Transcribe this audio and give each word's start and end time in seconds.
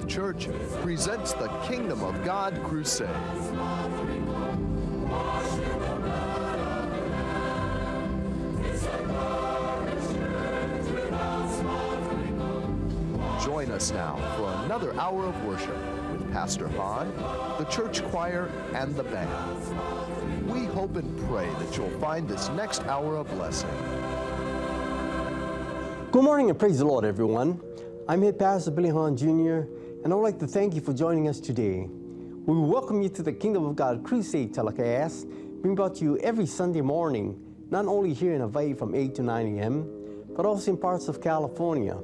Faith 0.00 0.08
Church 0.08 0.48
presents 0.82 1.32
the 1.32 1.48
Kingdom 1.66 2.02
of 2.02 2.24
God 2.24 2.58
Crusade. 2.64 3.08
Join 13.42 13.70
us 13.70 13.92
now 13.92 14.16
for 14.36 14.64
another 14.64 14.94
hour 14.94 15.26
of 15.26 15.44
worship 15.44 15.76
with 16.12 16.30
Pastor 16.32 16.68
Hahn, 16.68 17.12
the 17.58 17.64
church 17.64 18.02
choir, 18.04 18.50
and 18.74 18.94
the 18.94 19.04
band. 19.04 20.50
We 20.50 20.64
hope 20.66 20.96
and 20.96 21.28
pray 21.28 21.48
that 21.58 21.76
you'll 21.76 21.90
find 22.00 22.28
this 22.28 22.48
next 22.50 22.84
hour 22.84 23.16
a 23.16 23.24
blessing. 23.24 23.70
Good 26.10 26.24
morning 26.24 26.50
and 26.50 26.58
praise 26.58 26.78
the 26.78 26.86
Lord, 26.86 27.04
everyone. 27.04 27.60
I'm 28.08 28.22
Head 28.22 28.38
Pastor 28.38 28.70
Billy 28.70 28.90
Hahn 28.90 29.16
Jr., 29.16 29.62
and 30.02 30.12
I 30.12 30.16
would 30.16 30.22
like 30.22 30.38
to 30.38 30.46
thank 30.46 30.74
you 30.74 30.80
for 30.80 30.94
joining 30.94 31.28
us 31.28 31.40
today. 31.40 31.86
We 32.46 32.58
welcome 32.58 33.02
you 33.02 33.10
to 33.10 33.22
the 33.22 33.32
Kingdom 33.32 33.66
of 33.66 33.76
God 33.76 34.02
Crusade 34.02 34.54
telecast, 34.54 35.26
being 35.62 35.74
brought 35.74 35.96
to 35.96 36.04
you 36.04 36.16
every 36.18 36.46
Sunday 36.46 36.80
morning, 36.80 37.38
not 37.70 37.84
only 37.84 38.14
here 38.14 38.32
in 38.32 38.40
Hawaii 38.40 38.72
from 38.72 38.94
8 38.94 39.14
to 39.16 39.22
9 39.22 39.58
a.m., 39.58 40.24
but 40.34 40.46
also 40.46 40.70
in 40.70 40.78
parts 40.78 41.08
of 41.08 41.20
California 41.20 41.98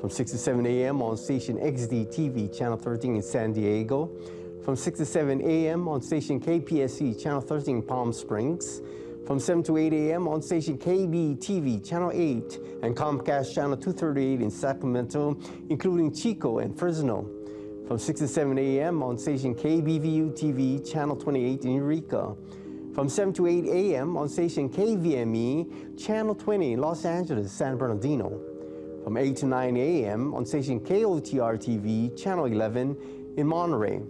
from 0.00 0.08
6 0.08 0.30
to 0.30 0.38
7 0.38 0.64
a.m. 0.64 1.02
on 1.02 1.18
station 1.18 1.58
XD 1.58 2.06
TV, 2.14 2.56
Channel 2.56 2.78
13 2.78 3.16
in 3.16 3.22
San 3.22 3.52
Diego, 3.52 4.10
from 4.64 4.74
6 4.74 5.00
to 5.00 5.04
7 5.04 5.42
a.m. 5.42 5.88
on 5.88 6.00
station 6.00 6.40
KPSC, 6.40 7.22
Channel 7.22 7.42
13 7.42 7.76
in 7.76 7.82
Palm 7.82 8.14
Springs, 8.14 8.80
from 9.26 9.38
7 9.38 9.62
to 9.64 9.76
8 9.76 9.92
a.m. 9.92 10.26
on 10.26 10.40
station 10.40 10.78
KBTV, 10.78 11.86
Channel 11.86 12.12
8, 12.14 12.58
and 12.82 12.96
Comcast 12.96 13.54
Channel 13.54 13.76
238 13.76 14.40
in 14.40 14.50
Sacramento, 14.50 15.38
including 15.68 16.14
Chico 16.14 16.60
and 16.60 16.76
Fresno. 16.76 17.41
From 17.92 17.98
6 17.98 18.20
to 18.20 18.28
7 18.28 18.58
a.m. 18.58 19.02
on 19.02 19.18
station 19.18 19.54
KBVU 19.54 20.32
TV, 20.32 20.90
Channel 20.90 21.14
28 21.14 21.64
in 21.66 21.74
Eureka. 21.74 22.34
From 22.94 23.06
7 23.06 23.34
to 23.34 23.46
8 23.46 23.66
a.m. 23.66 24.16
on 24.16 24.30
station 24.30 24.70
KVME, 24.70 26.02
Channel 26.02 26.34
20 26.34 26.72
in 26.72 26.80
Los 26.80 27.04
Angeles, 27.04 27.52
San 27.52 27.76
Bernardino. 27.76 28.40
From 29.04 29.18
8 29.18 29.36
to 29.36 29.46
9 29.46 29.76
a.m. 29.76 30.32
on 30.32 30.46
station 30.46 30.80
KOTR 30.80 31.58
TV, 31.58 32.18
Channel 32.18 32.46
11 32.46 33.34
in 33.36 33.46
Monterey. 33.46 34.00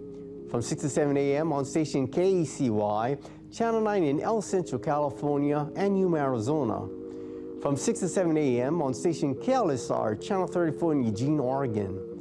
From 0.49 0.61
6 0.61 0.81
to 0.83 0.87
7 0.87 1.17
a.m. 1.17 1.51
on 1.51 1.65
station 1.65 2.07
KECY, 2.07 3.17
Channel 3.51 3.81
9 3.81 4.03
in 4.03 4.21
El 4.21 4.41
Centro, 4.41 4.79
California, 4.79 5.69
and 5.75 5.99
Yuma, 5.99 6.19
Arizona. 6.19 6.87
From 7.61 7.75
6 7.75 7.99
to 7.99 8.07
7 8.07 8.37
a.m. 8.37 8.81
on 8.81 8.93
station 8.93 9.35
KLSR, 9.35 10.25
Channel 10.25 10.47
34 10.47 10.93
in 10.93 11.03
Eugene, 11.03 11.37
Oregon. 11.41 12.12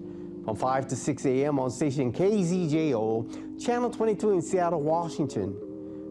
From 0.44 0.56
5 0.56 0.88
to 0.88 0.96
6 0.96 1.26
a.m. 1.26 1.60
on 1.60 1.70
station 1.70 2.12
KZJO, 2.12 3.64
Channel 3.64 3.90
22 3.90 4.30
in 4.32 4.42
Seattle, 4.42 4.82
Washington. 4.82 5.56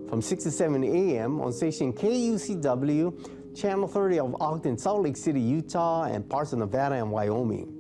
From 0.08 0.22
6 0.22 0.44
to 0.44 0.52
7 0.52 0.84
a.m. 0.84 1.42
on 1.42 1.52
station 1.52 1.92
KUCW, 1.92 3.56
Channel 3.56 3.88
30 3.90 4.20
of 4.20 4.42
Ogden, 4.42 4.78
Salt 4.78 5.04
Lake 5.04 5.18
City, 5.18 5.42
Utah, 5.42 6.04
and 6.04 6.28
parts 6.30 6.54
of 6.54 6.60
Nevada 6.60 6.96
and 6.96 7.12
Wyoming. 7.12 7.78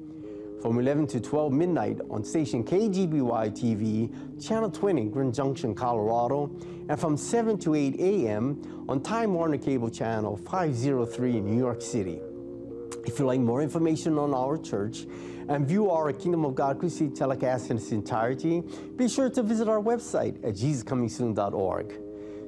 From 0.61 0.77
11 0.77 1.07
to 1.07 1.21
12 1.21 1.53
midnight 1.53 1.99
on 2.09 2.23
station 2.25 2.65
KGBY 2.65 3.51
TV, 3.51 4.45
Channel 4.45 4.69
20, 4.69 5.05
Grand 5.05 5.33
Junction, 5.33 5.73
Colorado, 5.73 6.51
and 6.89 6.99
from 6.99 7.15
7 7.15 7.57
to 7.59 7.75
8 7.75 7.95
a.m. 7.97 8.85
on 8.89 9.01
Time 9.01 9.33
Warner 9.33 9.57
Cable 9.57 9.89
Channel 9.89 10.35
503 10.35 11.37
in 11.37 11.45
New 11.45 11.57
York 11.57 11.81
City. 11.81 12.19
If 13.05 13.17
you'd 13.17 13.25
like 13.25 13.39
more 13.39 13.61
information 13.61 14.17
on 14.19 14.33
our 14.33 14.57
church 14.57 15.07
and 15.47 15.67
view 15.67 15.89
our 15.89 16.11
Kingdom 16.13 16.45
of 16.45 16.55
God 16.55 16.79
Crusade 16.79 17.15
telecast 17.15 17.71
in 17.71 17.77
its 17.77 17.91
entirety, 17.91 18.63
be 18.95 19.07
sure 19.07 19.29
to 19.29 19.43
visit 19.43 19.67
our 19.67 19.81
website 19.81 20.35
at 20.43 20.55
jesuscomingsoon.org. 20.55 21.99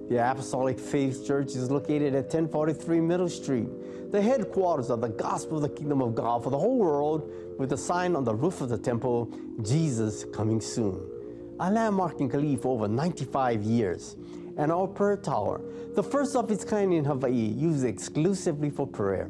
The 0.09 0.31
Apostolic 0.31 0.79
Faith 0.79 1.25
Church 1.25 1.55
is 1.55 1.71
located 1.71 2.13
at 2.13 2.25
1043 2.25 2.99
Middle 2.99 3.29
Street, 3.29 3.69
the 4.11 4.21
headquarters 4.21 4.89
of 4.89 5.01
the 5.01 5.07
gospel 5.07 5.57
of 5.57 5.63
the 5.63 5.69
kingdom 5.69 6.01
of 6.01 6.13
God 6.13 6.43
for 6.43 6.49
the 6.49 6.57
whole 6.57 6.77
world, 6.77 7.31
with 7.57 7.71
a 7.73 7.77
sign 7.77 8.15
on 8.15 8.23
the 8.23 8.35
roof 8.35 8.61
of 8.61 8.69
the 8.69 8.77
temple, 8.77 9.31
Jesus 9.61 10.25
coming 10.25 10.59
soon. 10.59 10.99
A 11.59 11.71
landmark 11.71 12.19
in 12.19 12.29
Kalihi 12.29 12.61
for 12.61 12.73
over 12.73 12.87
95 12.87 13.63
years, 13.63 14.15
and 14.57 14.71
our 14.71 14.87
prayer 14.87 15.17
tower, 15.17 15.61
the 15.95 16.03
first 16.03 16.35
of 16.35 16.51
its 16.51 16.65
kind 16.65 16.93
in 16.93 17.05
Hawaii, 17.05 17.31
used 17.31 17.85
exclusively 17.85 18.69
for 18.69 18.85
prayer. 18.85 19.29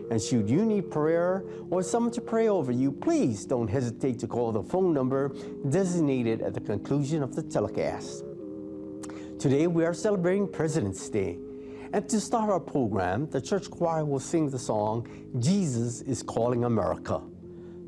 And 0.11 0.21
should 0.21 0.49
you 0.49 0.65
need 0.65 0.91
prayer 0.91 1.45
or 1.69 1.81
someone 1.81 2.11
to 2.11 2.19
pray 2.19 2.49
over 2.49 2.73
you, 2.73 2.91
please 2.91 3.45
don't 3.45 3.69
hesitate 3.69 4.19
to 4.19 4.27
call 4.27 4.51
the 4.51 4.61
phone 4.61 4.93
number 4.93 5.33
designated 5.69 6.41
at 6.41 6.53
the 6.53 6.59
conclusion 6.59 7.23
of 7.23 7.33
the 7.33 7.41
telecast. 7.41 8.25
Today 9.39 9.67
we 9.67 9.85
are 9.85 9.93
celebrating 9.93 10.49
President's 10.49 11.07
Day. 11.07 11.39
And 11.93 12.09
to 12.09 12.19
start 12.19 12.49
our 12.49 12.59
program, 12.59 13.29
the 13.29 13.39
church 13.39 13.71
choir 13.71 14.03
will 14.03 14.19
sing 14.19 14.49
the 14.49 14.59
song, 14.59 15.07
Jesus 15.39 16.01
is 16.01 16.21
Calling 16.23 16.65
America. 16.65 17.21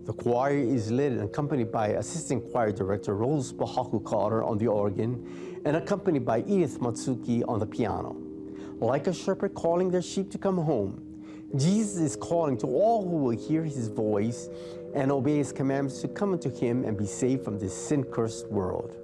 The 0.05 0.13
choir 0.13 0.55
is 0.55 0.89
led 0.91 1.11
and 1.11 1.23
accompanied 1.23 1.73
by 1.73 1.87
Assistant 1.87 2.49
Choir 2.53 2.71
Director 2.71 3.17
Rose 3.17 3.51
Bahaku 3.51 4.01
Carter 4.05 4.43
on 4.43 4.57
the 4.57 4.67
organ 4.67 5.61
and 5.65 5.75
accompanied 5.75 6.25
by 6.25 6.39
Edith 6.47 6.79
Matsuki 6.79 7.43
on 7.49 7.59
the 7.59 7.67
piano. 7.67 8.15
Like 8.79 9.07
a 9.07 9.13
shepherd 9.13 9.53
calling 9.55 9.91
their 9.91 10.01
sheep 10.01 10.31
to 10.31 10.37
come 10.37 10.57
home, 10.57 11.12
Jesus 11.55 11.97
is 11.97 12.15
calling 12.15 12.57
to 12.57 12.67
all 12.67 13.03
who 13.03 13.17
will 13.17 13.37
hear 13.37 13.63
his 13.63 13.87
voice 13.87 14.49
and 14.95 15.11
obey 15.11 15.37
his 15.37 15.51
commandments 15.51 16.01
to 16.01 16.07
come 16.07 16.33
unto 16.33 16.49
him 16.49 16.83
and 16.83 16.97
be 16.97 17.05
saved 17.05 17.43
from 17.43 17.59
this 17.59 17.75
sin 17.75 18.03
cursed 18.03 18.47
world. 18.49 18.95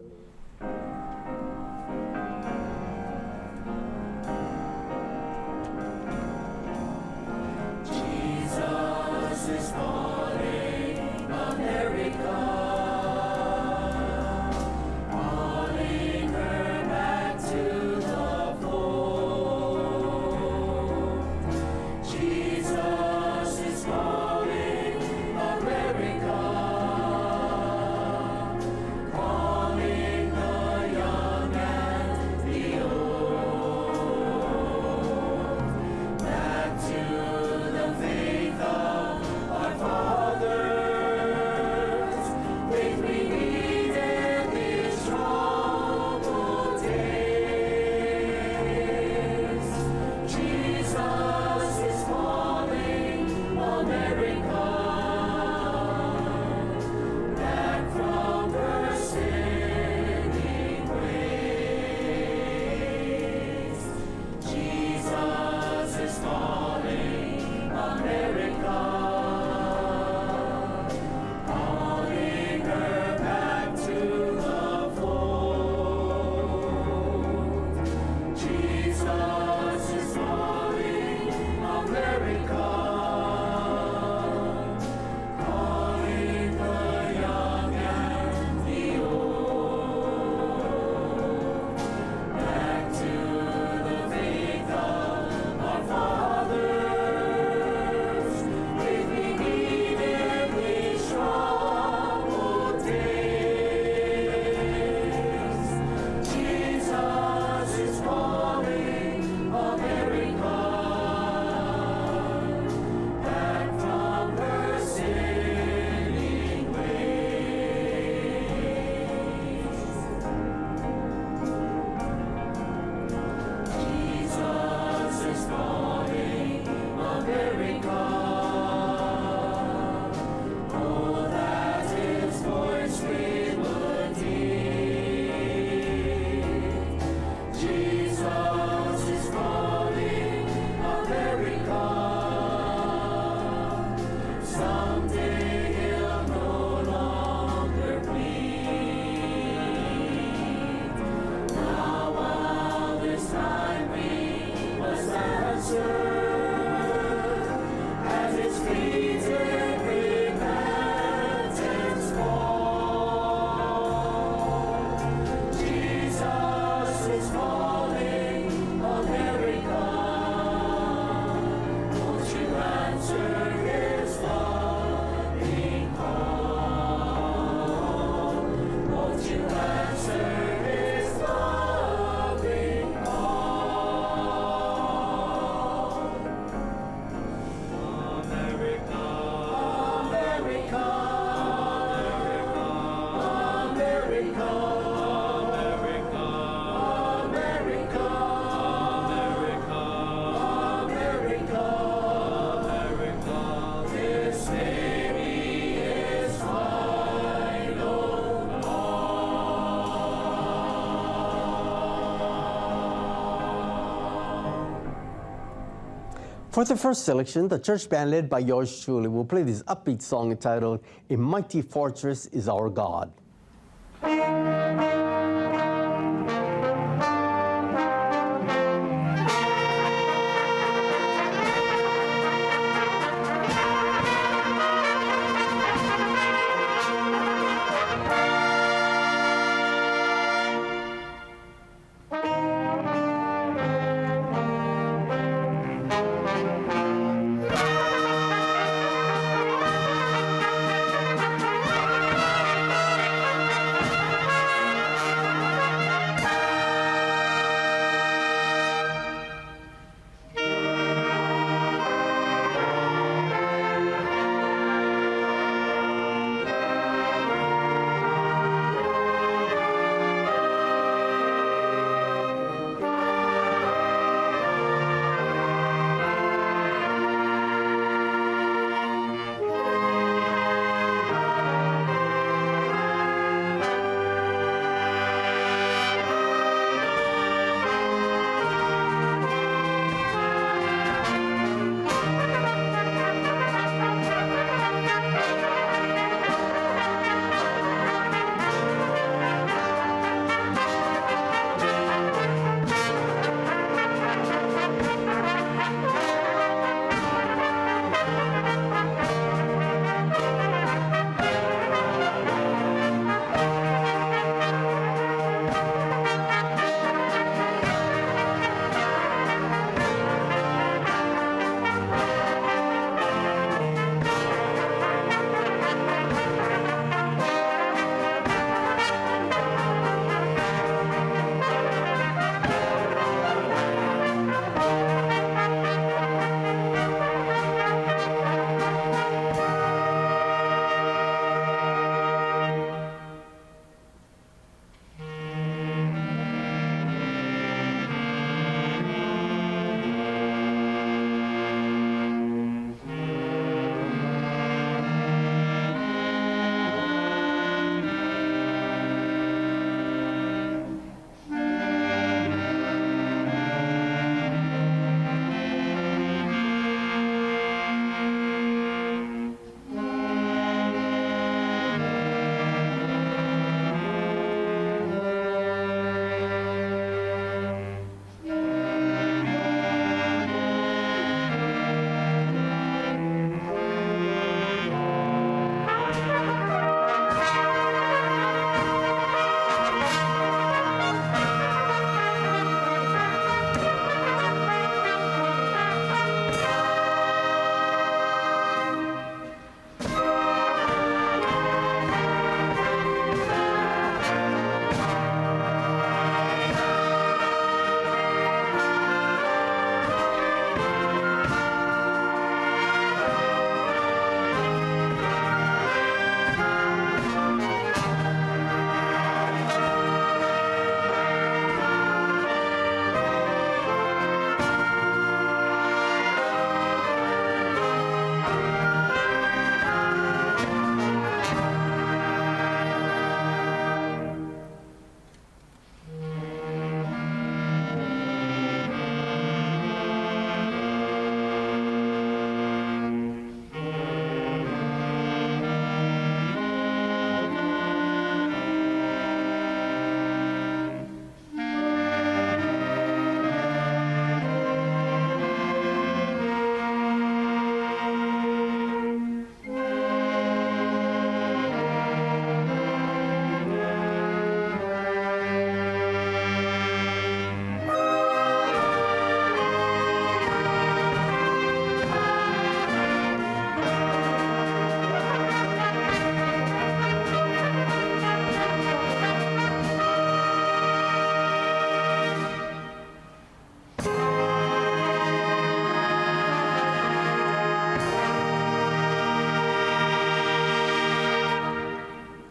For 216.60 216.66
the 216.66 216.76
first 216.76 217.06
selection, 217.06 217.48
the 217.48 217.58
church 217.58 217.88
band 217.88 218.12
led 218.12 218.30
by 218.30 218.40
yours 218.40 218.84
truly 218.84 219.08
will 219.08 219.24
play 219.24 219.44
this 219.44 219.64
upbeat 219.64 220.02
song 220.02 220.32
entitled 220.32 220.84
A 221.10 221.16
Mighty 221.16 221.62
Fortress 221.62 222.26
is 222.34 222.50
Our 222.50 222.70
God. 222.70 223.14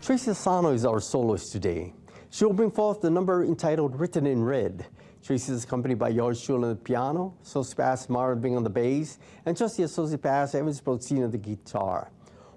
Tracy 0.08 0.30
Asano 0.30 0.72
is 0.72 0.86
our 0.86 1.00
soloist 1.00 1.52
today. 1.52 1.92
She 2.30 2.46
will 2.46 2.54
bring 2.54 2.70
forth 2.70 3.02
the 3.02 3.10
number 3.10 3.44
entitled 3.44 4.00
Written 4.00 4.26
in 4.26 4.42
Red. 4.42 4.86
Tracy 5.22 5.52
is 5.52 5.64
accompanied 5.64 5.98
by 5.98 6.14
George 6.14 6.38
Schul 6.38 6.64
on 6.64 6.70
the 6.70 6.76
piano, 6.76 7.34
Sosipas 7.44 8.08
Marvin 8.08 8.56
on 8.56 8.64
the 8.64 8.70
bass, 8.70 9.18
and 9.44 9.54
Trustee 9.54 9.82
Sosipas 9.82 10.54
Evans 10.54 10.80
Brocine 10.80 11.24
on 11.24 11.30
the 11.30 11.36
guitar. 11.36 12.10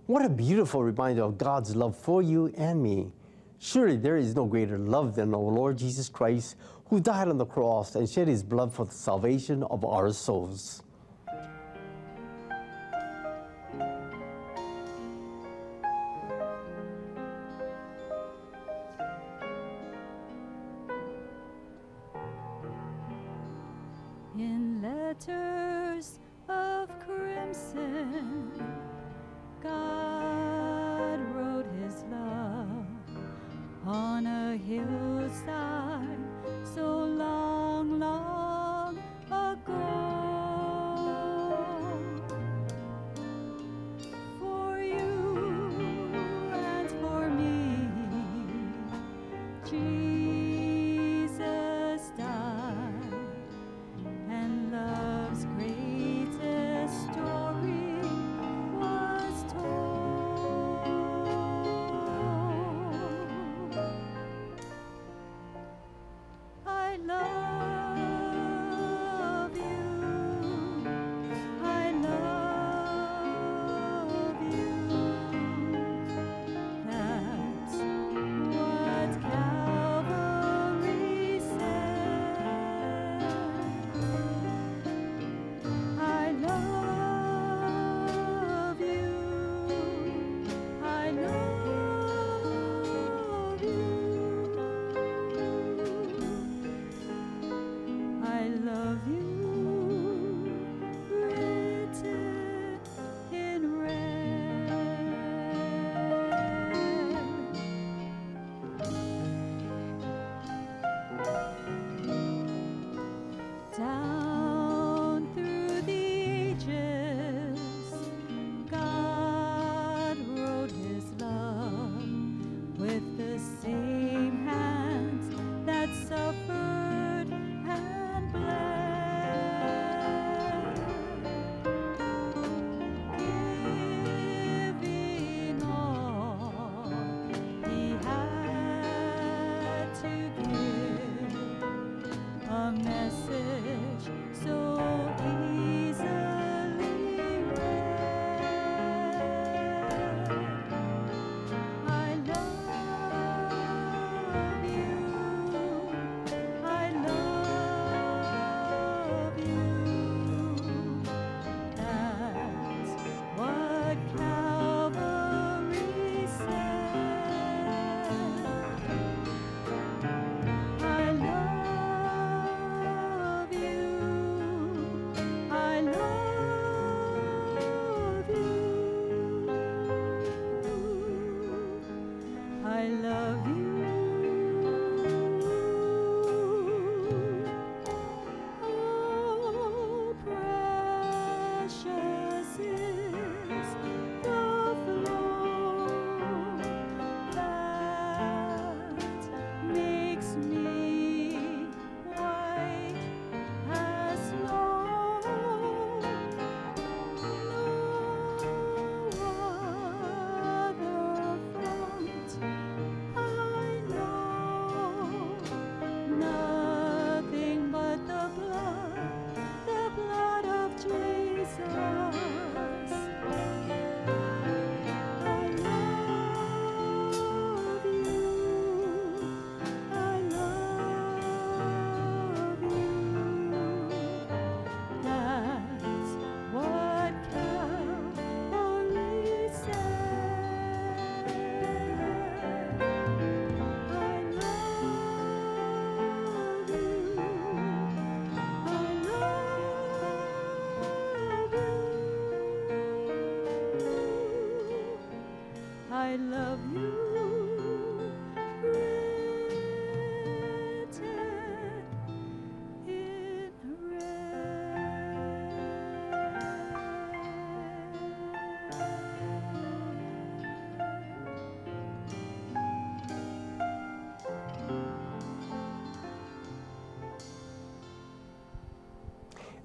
What 0.05 0.23
a 0.23 0.29
beautiful 0.29 0.81
reminder 0.81 1.23
of 1.23 1.37
God's 1.37 1.75
love 1.75 1.97
for 1.97 2.21
you 2.21 2.53
and 2.55 2.81
me. 2.81 3.11
Surely 3.59 3.97
there 3.97 4.15
is 4.15 4.33
no 4.33 4.45
greater 4.45 4.77
love 4.77 5.15
than 5.15 5.35
our 5.35 5.41
Lord 5.41 5.77
Jesus 5.77 6.07
Christ, 6.07 6.55
who 6.85 7.01
died 7.01 7.27
on 7.27 7.37
the 7.37 7.45
cross 7.45 7.95
and 7.95 8.09
shed 8.09 8.29
his 8.29 8.43
blood 8.43 8.71
for 8.71 8.85
the 8.85 8.93
salvation 8.93 9.63
of 9.63 9.83
our 9.83 10.13
souls. 10.13 10.83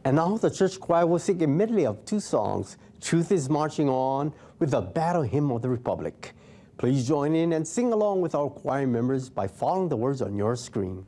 And 0.07 0.15
now 0.15 0.37
the 0.37 0.51
church 0.51 0.79
choir 0.79 1.05
will 1.05 1.19
sing 1.19 1.43
a 1.43 1.49
medley 1.49 1.85
of 1.85 2.05
two 2.05 2.21
songs, 2.21 2.77
Truth 3.01 3.33
is 3.33 3.51
Marching 3.51 3.89
On 3.89 4.33
with 4.61 4.71
the 4.71 4.81
Battle 4.81 5.23
Hymn 5.23 5.51
of 5.51 5.63
the 5.63 5.69
Republic. 5.69 6.33
Please 6.79 7.09
join 7.09 7.35
in 7.35 7.55
and 7.55 7.67
sing 7.67 7.93
along 7.93 8.21
with 8.21 8.33
our 8.37 8.49
choir 8.49 8.87
members 8.87 9.29
by 9.29 9.49
following 9.49 9.89
the 9.89 9.97
words 9.97 10.23
on 10.23 10.37
your 10.37 10.55
screen. 10.55 11.05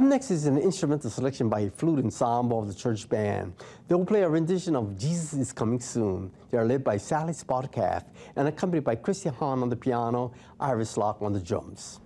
Up 0.00 0.06
next 0.06 0.30
is 0.30 0.46
an 0.46 0.56
instrumental 0.56 1.10
selection 1.10 1.50
by 1.50 1.60
a 1.60 1.70
flute 1.70 2.02
ensemble 2.02 2.58
of 2.60 2.68
the 2.68 2.72
church 2.72 3.06
band. 3.06 3.52
They 3.86 3.94
will 3.94 4.06
play 4.06 4.22
a 4.22 4.28
rendition 4.30 4.74
of 4.74 4.96
Jesus 4.98 5.34
is 5.34 5.52
Coming 5.52 5.78
Soon. 5.78 6.30
They 6.50 6.56
are 6.56 6.64
led 6.64 6.82
by 6.82 6.96
Sally 6.96 7.34
Spotcalf 7.34 8.04
and 8.34 8.48
accompanied 8.48 8.84
by 8.84 8.94
Christian 8.94 9.34
Hahn 9.34 9.60
on 9.60 9.68
the 9.68 9.76
piano, 9.76 10.32
Iris 10.58 10.96
Locke 10.96 11.20
on 11.20 11.34
the 11.34 11.38
drums. 11.38 12.00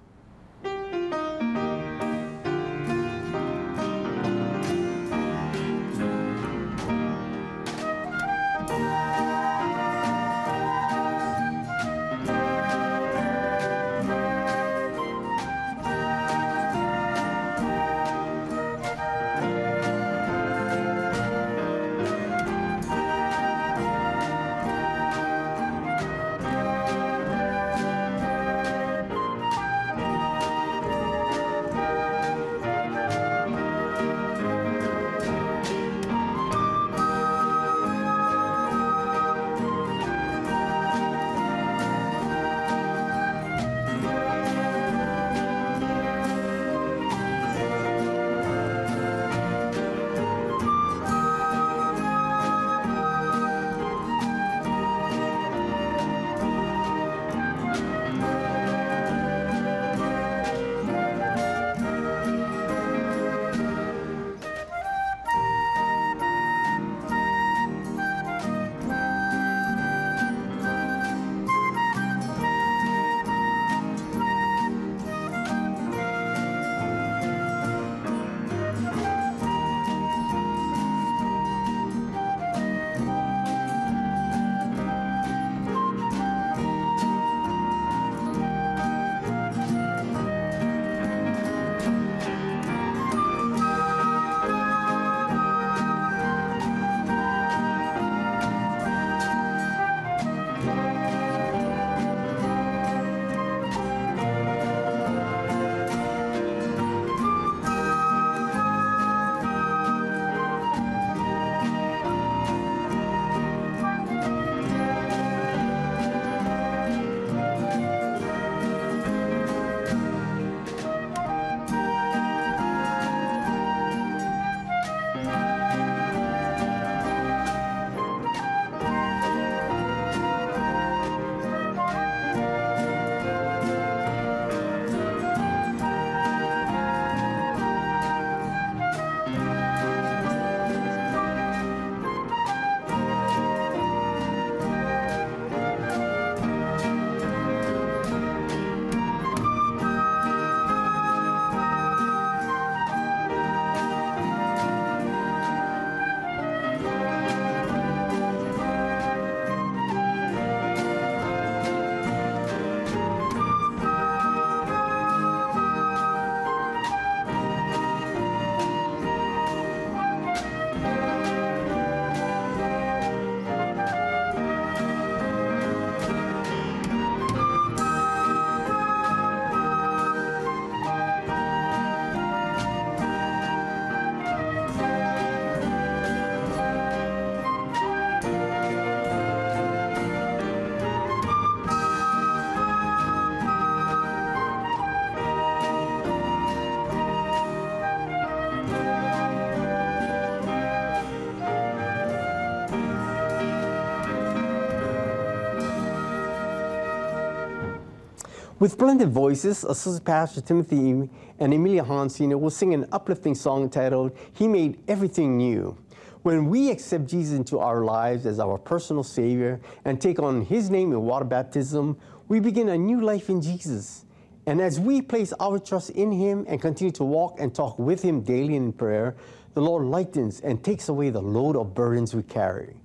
With 208.64 208.78
blended 208.78 209.10
voices, 209.10 209.62
Associate 209.62 210.02
Pastor 210.02 210.40
Timothy 210.40 211.10
and 211.38 211.52
Emilia 211.52 211.84
Hahn 211.84 212.08
Sr. 212.08 212.38
will 212.38 212.48
sing 212.48 212.72
an 212.72 212.86
uplifting 212.92 213.34
song 213.34 213.64
entitled, 213.64 214.16
He 214.32 214.48
Made 214.48 214.78
Everything 214.88 215.36
New. 215.36 215.76
When 216.22 216.48
we 216.48 216.70
accept 216.70 217.04
Jesus 217.04 217.36
into 217.36 217.58
our 217.58 217.84
lives 217.84 218.24
as 218.24 218.40
our 218.40 218.56
personal 218.56 219.02
Savior 219.02 219.60
and 219.84 220.00
take 220.00 220.18
on 220.18 220.46
His 220.46 220.70
name 220.70 220.92
in 220.92 221.02
water 221.02 221.26
baptism, 221.26 221.98
we 222.28 222.40
begin 222.40 222.70
a 222.70 222.78
new 222.78 223.02
life 223.02 223.28
in 223.28 223.42
Jesus. 223.42 224.06
And 224.46 224.62
as 224.62 224.80
we 224.80 225.02
place 225.02 225.34
our 225.38 225.58
trust 225.58 225.90
in 225.90 226.10
Him 226.10 226.46
and 226.48 226.58
continue 226.58 226.92
to 226.92 227.04
walk 227.04 227.40
and 227.40 227.54
talk 227.54 227.78
with 227.78 228.00
Him 228.00 228.22
daily 228.22 228.56
in 228.56 228.72
prayer, 228.72 229.14
the 229.52 229.60
Lord 229.60 229.84
lightens 229.84 230.40
and 230.40 230.64
takes 230.64 230.88
away 230.88 231.10
the 231.10 231.20
load 231.20 231.54
of 231.54 231.74
burdens 231.74 232.14
we 232.14 232.22
carry. 232.22 232.76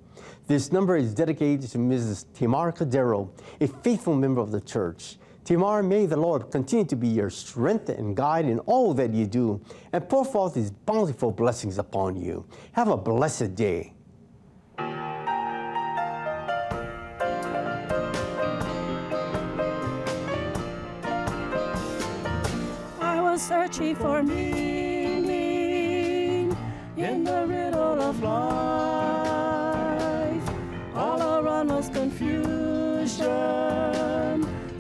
This 0.45 0.73
number 0.73 0.97
is 0.97 1.13
dedicated 1.13 1.69
to 1.69 1.77
Mrs. 1.77 2.25
Tamara 2.33 2.73
Cadero, 2.73 3.29
a 3.61 3.67
faithful 3.67 4.13
member 4.13 4.41
of 4.41 4.51
the 4.51 4.59
church. 4.59 5.15
Tamara, 5.49 5.81
may 5.81 6.05
the 6.05 6.15
Lord 6.15 6.51
continue 6.51 6.85
to 6.85 6.95
be 6.95 7.07
your 7.07 7.31
strength 7.31 7.89
and 7.89 8.15
guide 8.15 8.45
in 8.45 8.59
all 8.67 8.93
that 8.93 9.15
you 9.15 9.25
do 9.25 9.59
and 9.91 10.07
pour 10.07 10.23
forth 10.23 10.53
His 10.53 10.69
bountiful 10.69 11.31
blessings 11.31 11.79
upon 11.79 12.15
you. 12.15 12.45
Have 12.73 12.89
a 12.89 12.97
blessed 12.97 13.55
day. 13.55 13.93
I 23.01 23.19
was 23.19 23.41
searching 23.41 23.95
for 23.95 24.21
meaning 24.21 25.35
in 26.95 27.23
the 27.23 27.47
riddle 27.47 27.99
of 27.99 28.21
life. 28.21 28.37
All 30.93 31.43
around 31.43 31.69
was 31.69 31.89
confusion, 31.89 33.25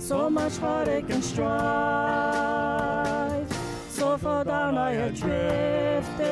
so 0.09 0.27
much 0.27 0.57
heartache 0.57 1.09
and 1.11 1.23
strife. 1.23 1.47
So 3.89 4.17
far 4.17 4.43
down 4.43 4.75
I 4.75 4.93
had 4.93 5.13
drifted, 5.13 6.23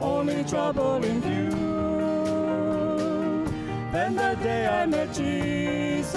only 0.00 0.42
trouble 0.44 1.04
in 1.04 1.20
view. 1.20 1.50
Then 3.92 4.16
the 4.16 4.34
day 4.42 4.66
I 4.66 4.86
met 4.86 5.12
Jesus, 5.12 6.16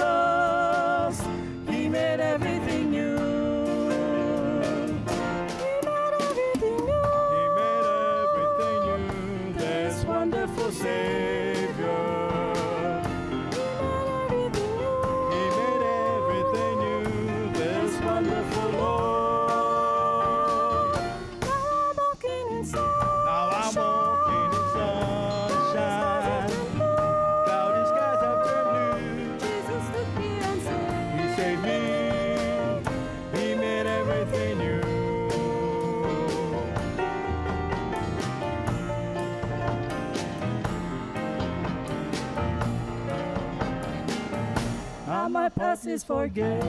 is 45.86 46.04
forgiven, 46.04 46.60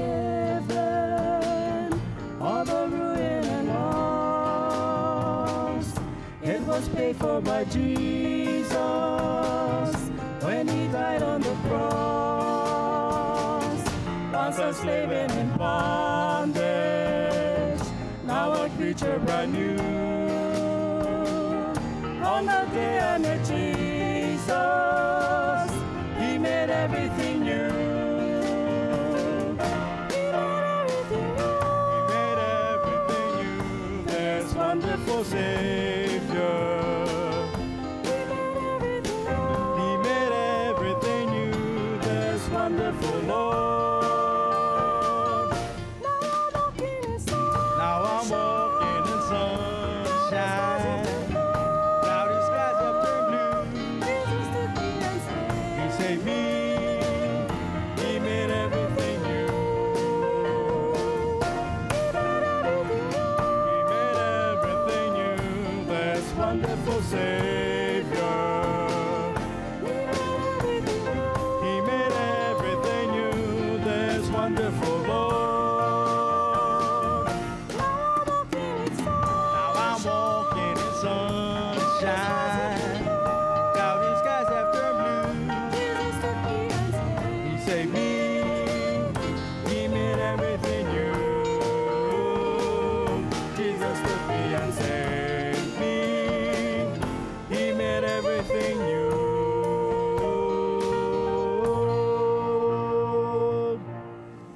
all 2.39 2.63
the 2.63 2.87
ruin 2.87 3.43
and 3.45 3.67
loss. 3.67 4.93
It 6.41 6.61
was 6.61 6.87
paid 6.89 7.15
for 7.17 7.41
by 7.41 7.65
Jesus 7.65 8.71
when 10.41 10.67
He 10.67 10.87
died 10.87 11.23
on 11.23 11.41
the 11.41 11.53
cross. 11.67 11.91
Once 14.31 14.59
a 14.59 14.73
slave 14.73 15.11
and 15.11 15.31
in 15.33 15.57
bondage, 15.57 16.61
now 18.25 18.51
a 18.53 18.69
creature 18.77 19.19
brand 19.25 19.51
new. 19.53 19.77
On 22.23 22.45
the 22.45 22.65
day 22.73 22.99
I 22.99 23.17
met 23.17 23.45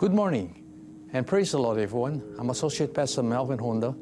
Good 0.05 0.13
morning 0.13 0.63
and 1.13 1.25
praise 1.25 1.53
the 1.53 1.57
Lord, 1.57 1.79
everyone. 1.79 2.21
I'm 2.37 2.51
Associate 2.51 2.93
Pastor 2.93 3.23
Melvin 3.23 3.57
Honda, 3.57 3.95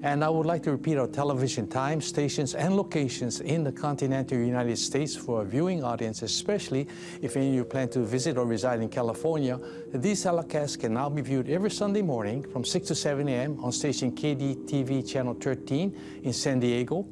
and 0.00 0.22
I 0.22 0.28
would 0.28 0.46
like 0.46 0.62
to 0.62 0.70
repeat 0.70 0.96
our 0.96 1.08
television 1.08 1.66
times, 1.66 2.04
stations, 2.04 2.54
and 2.54 2.76
locations 2.76 3.40
in 3.40 3.64
the 3.64 3.72
continental 3.72 4.38
United 4.38 4.78
States 4.78 5.16
for 5.16 5.42
a 5.42 5.44
viewing 5.44 5.82
audience, 5.82 6.22
especially 6.22 6.86
if 7.20 7.36
any 7.36 7.48
of 7.48 7.54
you 7.56 7.64
plan 7.64 7.88
to 7.88 8.04
visit 8.04 8.38
or 8.38 8.46
reside 8.46 8.80
in 8.80 8.88
California. 8.88 9.58
These 9.92 10.24
telecasts 10.24 10.78
can 10.78 10.94
now 10.94 11.08
be 11.08 11.20
viewed 11.20 11.50
every 11.50 11.72
Sunday 11.72 12.02
morning 12.02 12.48
from 12.52 12.64
6 12.64 12.86
to 12.86 12.94
7 12.94 13.28
a.m. 13.28 13.58
on 13.58 13.72
station 13.72 14.12
KDTV 14.12 15.10
Channel 15.10 15.34
13 15.34 16.20
in 16.22 16.32
San 16.32 16.60
Diego, 16.60 17.08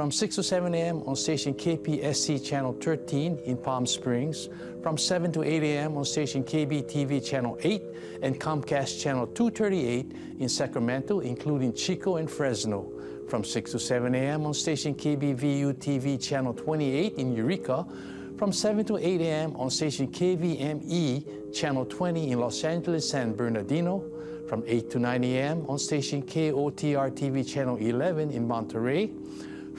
from 0.00 0.10
6 0.10 0.36
to 0.36 0.42
7 0.42 0.74
a.m. 0.74 1.02
on 1.02 1.14
station 1.14 1.52
KPSC 1.52 2.42
Channel 2.42 2.72
13 2.80 3.38
in 3.44 3.58
Palm 3.58 3.84
Springs, 3.84 4.48
from 4.82 4.96
7 4.96 5.30
to 5.32 5.42
8 5.42 5.62
a.m. 5.62 5.98
on 5.98 6.06
station 6.06 6.42
KBTV 6.42 7.22
Channel 7.22 7.58
8 7.60 7.82
and 8.22 8.40
Comcast 8.40 8.98
Channel 8.98 9.26
238 9.26 10.10
in 10.38 10.48
Sacramento, 10.48 11.20
including 11.20 11.74
Chico 11.74 12.16
and 12.16 12.30
Fresno, 12.30 12.90
from 13.28 13.44
6 13.44 13.72
to 13.72 13.78
7 13.78 14.14
a.m. 14.14 14.46
on 14.46 14.54
station 14.54 14.94
KBVU 14.94 15.74
TV 15.74 16.18
Channel 16.18 16.54
28 16.54 17.16
in 17.16 17.34
Eureka, 17.34 17.86
from 18.38 18.54
7 18.54 18.82
to 18.86 18.96
8 18.96 19.20
a.m. 19.20 19.54
on 19.56 19.68
station 19.68 20.08
KVME 20.08 21.52
Channel 21.52 21.84
20 21.84 22.30
in 22.32 22.40
Los 22.40 22.64
Angeles, 22.64 23.06
San 23.06 23.34
Bernardino, 23.34 24.02
from 24.48 24.64
8 24.66 24.90
to 24.92 24.98
9 24.98 25.24
a.m. 25.24 25.66
on 25.68 25.78
station 25.78 26.22
KOTR 26.22 27.10
TV 27.10 27.46
Channel 27.46 27.76
11 27.76 28.30
in 28.30 28.48
Monterey, 28.48 29.10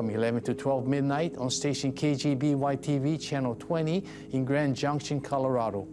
From 0.00 0.08
11 0.08 0.40
to 0.44 0.54
12 0.54 0.86
midnight 0.86 1.36
on 1.36 1.50
station 1.50 1.92
KGBY 1.92 2.78
TV 2.78 3.20
channel 3.20 3.54
20 3.54 4.02
in 4.32 4.46
Grand 4.46 4.74
Junction, 4.74 5.20
Colorado. 5.20 5.86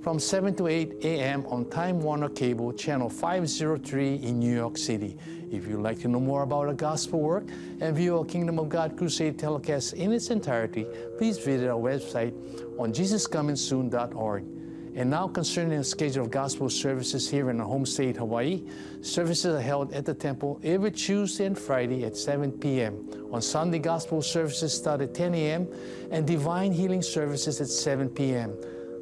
From 0.00 0.18
7 0.18 0.54
to 0.54 0.68
8 0.68 0.94
a.m. 1.04 1.44
on 1.44 1.68
Time 1.68 2.00
Warner 2.00 2.30
Cable 2.30 2.72
channel 2.72 3.10
503 3.10 4.14
in 4.14 4.38
New 4.38 4.56
York 4.56 4.78
City. 4.78 5.18
If 5.50 5.68
you'd 5.68 5.82
like 5.82 6.00
to 6.00 6.08
know 6.08 6.18
more 6.18 6.44
about 6.44 6.68
our 6.68 6.72
gospel 6.72 7.20
work 7.20 7.44
and 7.82 7.94
view 7.94 8.16
our 8.16 8.24
Kingdom 8.24 8.58
of 8.58 8.70
God 8.70 8.96
Crusade 8.96 9.38
telecast 9.38 9.92
in 9.92 10.12
its 10.12 10.30
entirety, 10.30 10.86
please 11.18 11.36
visit 11.36 11.68
our 11.68 11.78
website 11.78 12.32
on 12.80 12.90
jesuscomingsoon.org. 12.90 14.61
And 14.94 15.08
now 15.08 15.26
concerning 15.26 15.78
the 15.78 15.84
schedule 15.84 16.24
of 16.24 16.30
gospel 16.30 16.68
services 16.68 17.28
here 17.30 17.48
in 17.48 17.60
our 17.60 17.66
home 17.66 17.86
state, 17.86 18.16
Hawaii, 18.16 18.62
services 19.00 19.54
are 19.54 19.60
held 19.60 19.92
at 19.94 20.04
the 20.04 20.12
temple 20.12 20.60
every 20.62 20.90
Tuesday 20.90 21.46
and 21.46 21.58
Friday 21.58 22.04
at 22.04 22.16
7 22.16 22.52
p.m. 22.52 23.08
On 23.32 23.40
Sunday, 23.40 23.78
gospel 23.78 24.20
services 24.20 24.74
start 24.74 25.00
at 25.00 25.14
10 25.14 25.34
a.m. 25.34 25.68
and 26.10 26.26
divine 26.26 26.72
healing 26.72 27.00
services 27.00 27.60
at 27.60 27.68
7 27.68 28.10
p.m. 28.10 28.54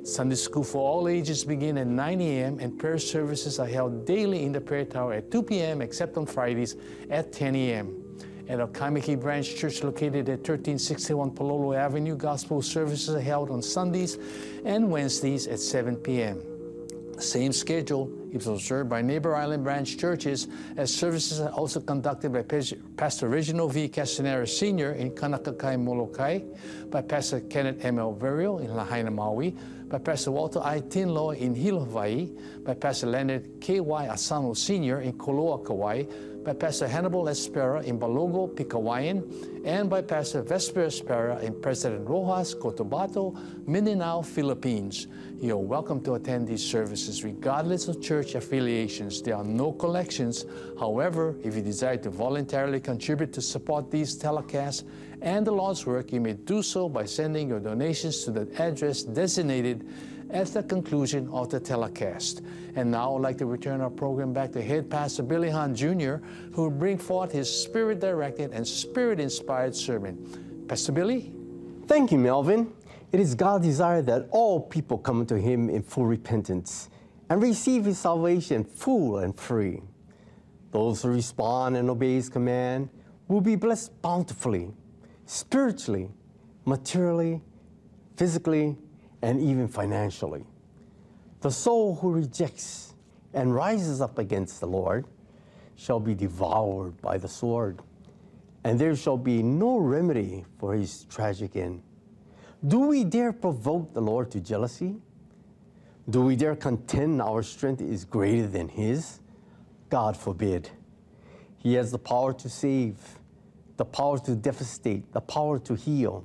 Sunday 0.05 0.37
school 0.37 0.65
for 0.65 0.79
all 0.79 1.09
ages 1.09 1.45
begin 1.45 1.77
at 1.77 1.87
9 1.87 2.21
a.m. 2.21 2.59
and 2.61 2.79
prayer 2.79 2.99
services 2.99 3.59
are 3.59 3.67
held 3.67 4.07
daily 4.07 4.45
in 4.45 4.53
the 4.53 4.61
prayer 4.61 4.85
tower 4.85 5.15
at 5.15 5.31
2 5.31 5.43
p.m. 5.43 5.83
except 5.83 6.17
on 6.17 6.25
Fridays 6.25 6.77
at 7.11 7.33
10 7.33 7.55
a.m. 7.57 8.00
At 8.51 8.59
our 8.59 8.67
Branch 8.67 9.57
Church 9.57 9.85
located 9.85 10.29
at 10.29 10.41
1361 10.41 11.31
Palolo 11.31 11.77
Avenue, 11.77 12.17
gospel 12.17 12.61
services 12.61 13.15
are 13.15 13.21
held 13.21 13.49
on 13.49 13.63
Sundays 13.63 14.19
and 14.65 14.91
Wednesdays 14.91 15.47
at 15.47 15.61
7 15.61 15.95
p.m. 15.95 16.43
Same 17.21 17.53
schedule 17.53 18.11
is 18.33 18.49
observed 18.49 18.91
by 18.91 19.03
neighbor 19.03 19.37
island 19.37 19.63
branch 19.63 19.99
churches 19.99 20.49
as 20.77 20.93
services 20.93 21.39
are 21.39 21.51
also 21.51 21.79
conducted 21.79 22.33
by 22.33 22.43
Pastor 22.97 23.29
Reginald 23.29 23.73
V. 23.73 23.89
Castanera 23.89 24.49
Sr. 24.49 24.95
in 24.95 25.13
Kaunakakai, 25.13 25.81
Molokai, 25.81 26.41
by 26.91 27.03
Pastor 27.03 27.39
Kenneth 27.43 27.85
M. 27.85 28.01
L. 28.01 28.17
Verio 28.19 28.59
in 28.61 28.75
Lahaina, 28.75 29.13
Maui, 29.13 29.55
by 29.91 29.99
Pastor 29.99 30.31
Walter 30.31 30.61
I. 30.63 30.81
Tinlo 30.81 31.37
in 31.37 31.53
Hilo, 31.53 31.85
Hawaii, 31.85 32.31
by 32.63 32.75
Pastor 32.75 33.09
Leonard 33.09 33.61
K.Y. 33.61 34.07
Asano 34.07 34.55
Sr. 34.55 35.01
in 35.01 35.15
Koloa, 35.15 35.67
Kauai, 35.67 36.05
by 36.45 36.53
Pastor 36.53 36.87
Hannibal 36.87 37.25
Espera 37.25 37.83
in 37.83 37.99
Balogo, 37.99 38.49
Pigcawayan, 38.55 39.67
and 39.67 39.91
by 39.91 40.01
Pastor 40.01 40.43
Vesper 40.43 40.87
Espera 40.87 41.43
in 41.43 41.61
President 41.61 42.09
Roxas, 42.09 42.55
Cotabato, 42.55 43.37
Mindanao, 43.67 44.23
Philippines. 44.23 45.09
You're 45.41 45.57
welcome 45.57 46.01
to 46.03 46.15
attend 46.15 46.47
these 46.47 46.65
services 46.65 47.25
regardless 47.25 47.89
of 47.89 48.01
church 48.01 48.37
affiliations. 48.37 49.21
There 49.21 49.35
are 49.35 49.45
no 49.45 49.73
collections. 49.73 50.47
However, 50.79 51.35
if 51.43 51.57
you 51.57 51.63
desire 51.63 51.97
to 51.99 52.11
voluntarily 52.11 52.81
contribute 52.81 53.33
to 53.33 53.43
support 53.43 53.91
these 53.91 54.17
telecasts 54.17 54.85
and 55.23 55.47
the 55.47 55.53
Lord's 55.53 55.87
work, 55.87 56.13
you 56.13 56.21
may 56.21 56.35
do 56.35 56.63
so 56.63 56.89
by 56.89 57.05
sending 57.05 57.49
your 57.49 57.61
donations 57.61 58.25
to 58.25 58.31
the 58.31 58.49
address 58.63 59.03
designated 59.03 59.87
at 60.31 60.47
the 60.49 60.63
conclusion 60.63 61.29
of 61.29 61.51
the 61.51 61.61
telecast. 61.61 62.43
And 62.77 62.91
now 62.91 63.17
I'd 63.17 63.23
like 63.23 63.39
to 63.39 63.47
return 63.47 63.81
our 63.81 63.91
program 63.91 64.33
back 64.33 64.53
to 64.53 64.63
Head 64.63 64.89
Pastor 64.89 65.23
Billy 65.23 65.51
Hahn 65.51 65.75
Jr., 65.75 66.17
who 66.53 66.63
will 66.63 66.71
bring 66.71 66.99
forth 66.99 67.33
his 67.33 67.51
spirit 67.51 68.01
directed 68.01 68.53
and 68.53 68.67
spirit 68.67 69.21
inspired 69.21 69.75
sermon. 69.75 70.65
Pastor 70.69 70.93
Billy? 70.93 71.33
Thank 71.87 72.13
you, 72.13 72.19
Melvin. 72.19 72.73
It 73.13 73.19
is 73.19 73.35
God's 73.35 73.67
desire 73.67 74.03
that 74.03 74.29
all 74.31 74.61
people 74.61 74.97
come 74.97 75.27
to 75.27 75.37
Him 75.37 75.69
in 75.69 75.83
full 75.83 76.07
repentance 76.07 76.89
and 77.29 77.43
receive 77.43 77.85
His 77.85 77.99
salvation 77.99 78.63
full 78.63 79.19
and 79.19 79.37
free. 79.37 79.83
Those 80.71 81.03
who 81.03 81.09
respond 81.09 81.77
and 81.77 81.91
obey 81.91 82.15
His 82.15 82.29
command 82.29 82.89
will 83.27 83.41
be 83.41 83.57
blessed 83.57 84.01
bountifully, 84.01 84.71
spiritually, 85.31 86.09
materially, 86.65 87.41
physically, 88.17 88.77
and 89.23 89.41
even 89.41 89.69
financially. 89.69 90.45
The 91.41 91.53
soul 91.53 91.95
who 91.95 92.11
rejects 92.11 92.95
and 93.33 93.55
rises 93.55 94.01
up 94.01 94.19
against 94.19 94.59
the 94.59 94.67
Lord 94.67 95.07
shall 95.77 96.01
be 96.01 96.17
devoured 96.17 97.01
by 97.01 97.17
the 97.17 97.29
sword, 97.29 97.79
and 98.65 98.77
there 98.77 98.97
shall 98.97 99.17
be 99.17 99.41
no 99.41 99.77
remedy 99.77 100.45
for 100.59 100.75
his 100.75 101.05
tragic 101.05 101.55
end. 101.55 101.81
Do 102.67 102.81
we 102.81 103.05
dare 103.05 103.33
provoke 103.33 103.95
the 103.95 104.03
Lord 104.03 104.33
to 104.33 104.41
jealousy? 104.41 104.97
Do 106.09 106.23
we 106.23 106.35
dare 106.35 106.57
contend 106.57 107.23
our 107.23 107.45
strength 107.45 107.81
is 107.81 108.05
greater 108.05 108.49
than 108.49 108.69
his? 108.69 109.21
God 109.91 110.17
forbid. 110.17 110.71
He 111.57 111.75
has 111.75 111.93
the 111.93 112.01
power 112.01 112.33
to 112.33 112.49
save, 112.49 113.20
the 113.81 113.85
power 113.87 114.19
to 114.19 114.37
devastate, 114.37 115.11
the 115.15 115.23
power 115.23 115.59
to 115.59 115.75
heal, 115.75 116.23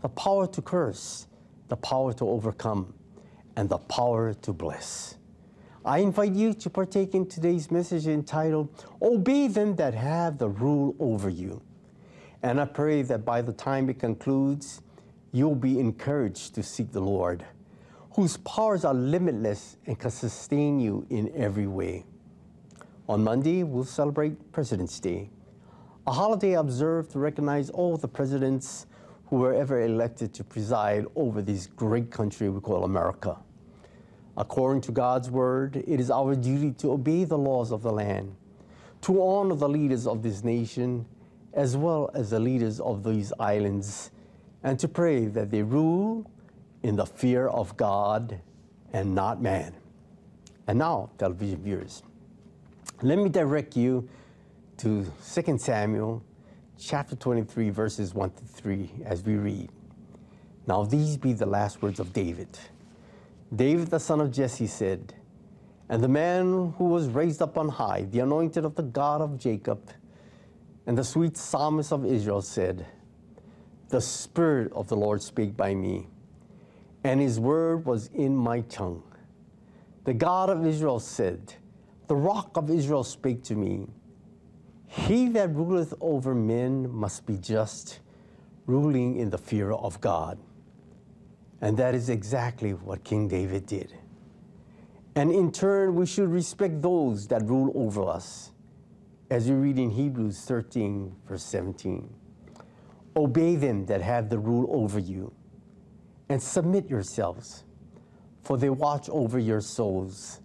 the 0.00 0.08
power 0.08 0.46
to 0.46 0.62
curse, 0.62 1.26
the 1.68 1.76
power 1.76 2.10
to 2.14 2.26
overcome, 2.26 2.94
and 3.54 3.68
the 3.68 3.76
power 3.76 4.32
to 4.32 4.50
bless. 4.50 5.18
I 5.84 5.98
invite 5.98 6.32
you 6.32 6.54
to 6.54 6.70
partake 6.70 7.14
in 7.14 7.28
today's 7.28 7.70
message 7.70 8.06
entitled, 8.06 8.70
Obey 9.02 9.46
Them 9.46 9.76
That 9.76 9.92
Have 9.92 10.38
the 10.38 10.48
Rule 10.48 10.96
Over 10.98 11.28
You. 11.28 11.60
And 12.42 12.58
I 12.58 12.64
pray 12.64 13.02
that 13.02 13.26
by 13.26 13.42
the 13.42 13.52
time 13.52 13.90
it 13.90 13.98
concludes, 13.98 14.80
you'll 15.32 15.54
be 15.54 15.78
encouraged 15.78 16.54
to 16.54 16.62
seek 16.62 16.92
the 16.92 17.00
Lord, 17.00 17.44
whose 18.12 18.38
powers 18.38 18.86
are 18.86 18.94
limitless 18.94 19.76
and 19.84 19.98
can 19.98 20.10
sustain 20.10 20.80
you 20.80 21.06
in 21.10 21.30
every 21.36 21.66
way. 21.66 22.06
On 23.06 23.22
Monday, 23.22 23.64
we'll 23.64 23.84
celebrate 23.84 24.50
President's 24.50 24.98
Day, 24.98 25.28
a 26.06 26.12
holiday 26.12 26.52
observed 26.52 27.10
to 27.10 27.18
recognize 27.18 27.68
all 27.70 27.96
the 27.96 28.06
presidents 28.06 28.86
who 29.26 29.36
were 29.36 29.52
ever 29.52 29.82
elected 29.82 30.32
to 30.34 30.44
preside 30.44 31.04
over 31.16 31.42
this 31.42 31.66
great 31.66 32.12
country 32.12 32.48
we 32.48 32.60
call 32.60 32.84
America. 32.84 33.36
According 34.36 34.82
to 34.82 34.92
God's 34.92 35.30
word, 35.30 35.76
it 35.76 35.98
is 35.98 36.10
our 36.10 36.36
duty 36.36 36.70
to 36.78 36.92
obey 36.92 37.24
the 37.24 37.36
laws 37.38 37.72
of 37.72 37.82
the 37.82 37.90
land, 37.90 38.36
to 39.02 39.20
honor 39.20 39.56
the 39.56 39.68
leaders 39.68 40.06
of 40.06 40.22
this 40.22 40.44
nation, 40.44 41.06
as 41.54 41.76
well 41.76 42.10
as 42.14 42.30
the 42.30 42.38
leaders 42.38 42.78
of 42.78 43.02
these 43.02 43.32
islands, 43.40 44.12
and 44.62 44.78
to 44.78 44.86
pray 44.86 45.24
that 45.24 45.50
they 45.50 45.62
rule 45.62 46.30
in 46.84 46.94
the 46.94 47.06
fear 47.06 47.48
of 47.48 47.76
God 47.76 48.40
and 48.92 49.12
not 49.12 49.42
man. 49.42 49.74
And 50.68 50.78
now, 50.78 51.10
television 51.18 51.62
viewers, 51.62 52.02
let 53.02 53.18
me 53.18 53.28
direct 53.28 53.76
you 53.76 54.08
to 54.78 55.10
2 55.34 55.58
Samuel 55.58 56.22
chapter 56.78 57.16
23, 57.16 57.70
verses 57.70 58.14
1 58.14 58.30
to 58.30 58.44
3, 58.44 58.90
as 59.06 59.22
we 59.22 59.36
read. 59.36 59.70
Now, 60.66 60.84
these 60.84 61.16
be 61.16 61.32
the 61.32 61.46
last 61.46 61.80
words 61.80 61.98
of 61.98 62.12
David. 62.12 62.58
David, 63.54 63.88
the 63.88 64.00
son 64.00 64.20
of 64.20 64.30
Jesse, 64.32 64.66
said, 64.66 65.14
And 65.88 66.02
the 66.02 66.08
man 66.08 66.74
who 66.76 66.84
was 66.84 67.08
raised 67.08 67.40
up 67.40 67.56
on 67.56 67.70
high, 67.70 68.02
the 68.10 68.18
anointed 68.20 68.64
of 68.64 68.74
the 68.74 68.82
God 68.82 69.22
of 69.22 69.38
Jacob, 69.38 69.90
and 70.86 70.98
the 70.98 71.04
sweet 71.04 71.36
psalmist 71.36 71.92
of 71.92 72.04
Israel 72.04 72.42
said, 72.42 72.86
The 73.88 74.00
Spirit 74.00 74.72
of 74.72 74.88
the 74.88 74.96
Lord 74.96 75.22
spake 75.22 75.56
by 75.56 75.74
me, 75.74 76.08
and 77.02 77.20
his 77.20 77.40
word 77.40 77.86
was 77.86 78.08
in 78.08 78.36
my 78.36 78.60
tongue. 78.62 79.02
The 80.04 80.14
God 80.14 80.50
of 80.50 80.66
Israel 80.66 81.00
said, 81.00 81.54
The 82.08 82.16
rock 82.16 82.56
of 82.56 82.68
Israel 82.68 83.04
spake 83.04 83.42
to 83.44 83.54
me. 83.54 83.86
He 84.86 85.28
that 85.30 85.54
ruleth 85.54 85.94
over 86.00 86.34
men 86.34 86.90
must 86.90 87.26
be 87.26 87.36
just, 87.38 88.00
ruling 88.66 89.16
in 89.16 89.30
the 89.30 89.38
fear 89.38 89.72
of 89.72 90.00
God. 90.00 90.38
And 91.60 91.76
that 91.76 91.94
is 91.94 92.08
exactly 92.08 92.72
what 92.72 93.04
King 93.04 93.28
David 93.28 93.66
did. 93.66 93.94
And 95.14 95.32
in 95.32 95.50
turn, 95.50 95.94
we 95.94 96.06
should 96.06 96.28
respect 96.28 96.82
those 96.82 97.26
that 97.28 97.42
rule 97.48 97.72
over 97.74 98.08
us, 98.08 98.52
as 99.30 99.48
you 99.48 99.56
read 99.56 99.78
in 99.78 99.90
Hebrews 99.90 100.44
13, 100.44 101.16
verse 101.26 101.42
17. 101.44 102.12
Obey 103.16 103.56
them 103.56 103.86
that 103.86 104.02
have 104.02 104.28
the 104.28 104.38
rule 104.38 104.68
over 104.70 104.98
you, 104.98 105.32
and 106.28 106.42
submit 106.42 106.90
yourselves, 106.90 107.64
for 108.42 108.58
they 108.58 108.68
watch 108.68 109.08
over 109.08 109.38
your 109.38 109.62
souls, 109.62 110.40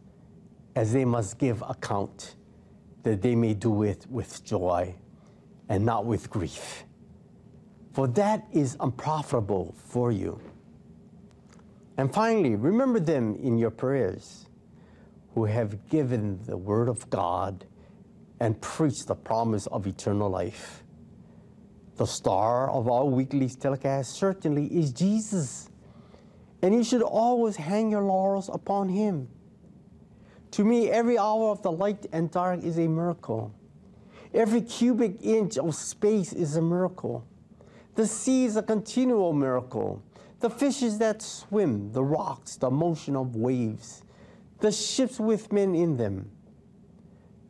as 0.75 0.93
they 0.93 1.03
must 1.03 1.37
give 1.37 1.61
account 1.67 2.35
that 3.03 3.21
they 3.21 3.35
may 3.35 3.53
do 3.53 3.83
it 3.83 4.05
with 4.09 4.43
joy 4.45 4.95
and 5.69 5.85
not 5.85 6.05
with 6.05 6.29
grief. 6.29 6.85
For 7.93 8.07
that 8.09 8.47
is 8.53 8.77
unprofitable 8.79 9.75
for 9.77 10.11
you. 10.11 10.39
And 11.97 12.13
finally, 12.13 12.55
remember 12.55 12.99
them 12.99 13.35
in 13.35 13.57
your 13.57 13.71
prayers 13.71 14.47
who 15.35 15.45
have 15.45 15.89
given 15.89 16.39
the 16.45 16.57
word 16.57 16.89
of 16.89 17.09
God 17.09 17.65
and 18.39 18.59
preached 18.61 19.07
the 19.07 19.15
promise 19.15 19.67
of 19.67 19.87
eternal 19.87 20.29
life. 20.29 20.83
The 21.97 22.07
star 22.07 22.69
of 22.71 22.89
our 22.89 23.05
weekly 23.05 23.49
telecast 23.49 24.13
certainly 24.13 24.65
is 24.67 24.91
Jesus. 24.93 25.69
and 26.61 26.73
you 26.75 26.83
should 26.83 27.01
always 27.01 27.55
hang 27.55 27.91
your 27.91 28.03
laurels 28.03 28.49
upon 28.53 28.89
him. 28.89 29.29
To 30.51 30.65
me, 30.65 30.89
every 30.89 31.17
hour 31.17 31.49
of 31.49 31.61
the 31.61 31.71
light 31.71 32.05
and 32.11 32.29
dark 32.29 32.63
is 32.63 32.77
a 32.77 32.87
miracle. 32.87 33.53
Every 34.33 34.61
cubic 34.61 35.17
inch 35.21 35.57
of 35.57 35.75
space 35.75 36.33
is 36.33 36.55
a 36.55 36.61
miracle. 36.61 37.25
The 37.95 38.05
sea 38.07 38.45
is 38.45 38.55
a 38.55 38.63
continual 38.63 39.33
miracle. 39.33 40.01
The 40.39 40.49
fishes 40.49 40.97
that 40.99 41.21
swim, 41.21 41.91
the 41.91 42.03
rocks, 42.03 42.55
the 42.55 42.71
motion 42.71 43.15
of 43.15 43.35
waves, 43.35 44.03
the 44.59 44.71
ships 44.71 45.19
with 45.19 45.51
men 45.51 45.75
in 45.75 45.97
them. 45.97 46.31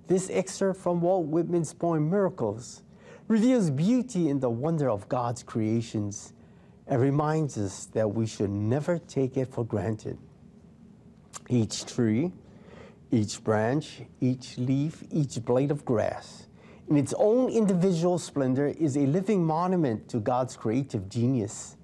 This 0.08 0.30
excerpt 0.30 0.80
from 0.80 1.02
Walt 1.02 1.28
Whitman's 1.28 1.74
poem 1.74 2.10
Miracles 2.10 2.84
reveals 3.28 3.70
beauty 3.70 4.30
in 4.30 4.40
the 4.40 4.50
wonder 4.50 4.90
of 4.90 5.08
God's 5.08 5.42
creations 5.42 6.34
and 6.88 7.02
reminds 7.02 7.58
us 7.58 7.86
that 7.94 8.14
we 8.14 8.26
should 8.26 8.50
never 8.50 8.98
take 8.98 9.38
it 9.38 9.48
for 9.48 9.64
granted. 9.64 10.18
Each 11.48 11.86
tree, 11.86 12.34
each 13.12 13.44
branch, 13.44 14.02
each 14.20 14.58
leaf, 14.58 15.04
each 15.12 15.44
blade 15.44 15.70
of 15.70 15.86
grass, 15.86 16.48
in 16.90 16.98
its 16.98 17.14
own 17.18 17.50
individual 17.50 18.18
splendor, 18.18 18.68
is 18.68 18.98
a 18.98 19.06
living 19.06 19.44
monument 19.44 20.10
to 20.10 20.20
God's 20.20 20.58
creative 20.58 21.10
genius. 21.10 21.76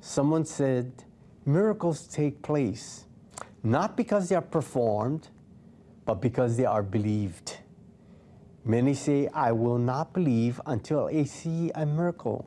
Someone 0.00 0.44
said, 0.44 1.04
miracles 1.46 2.06
take 2.06 2.42
place 2.42 3.04
not 3.64 3.96
because 3.96 4.28
they 4.28 4.36
are 4.36 4.42
performed, 4.42 5.28
but 6.04 6.20
because 6.20 6.58
they 6.58 6.66
are 6.66 6.82
believed. 6.82 7.56
Many 8.62 8.92
say, 8.94 9.28
I 9.28 9.52
will 9.52 9.78
not 9.78 10.12
believe 10.12 10.60
until 10.66 11.06
I 11.06 11.24
see 11.24 11.70
a 11.74 11.86
miracle. 11.86 12.46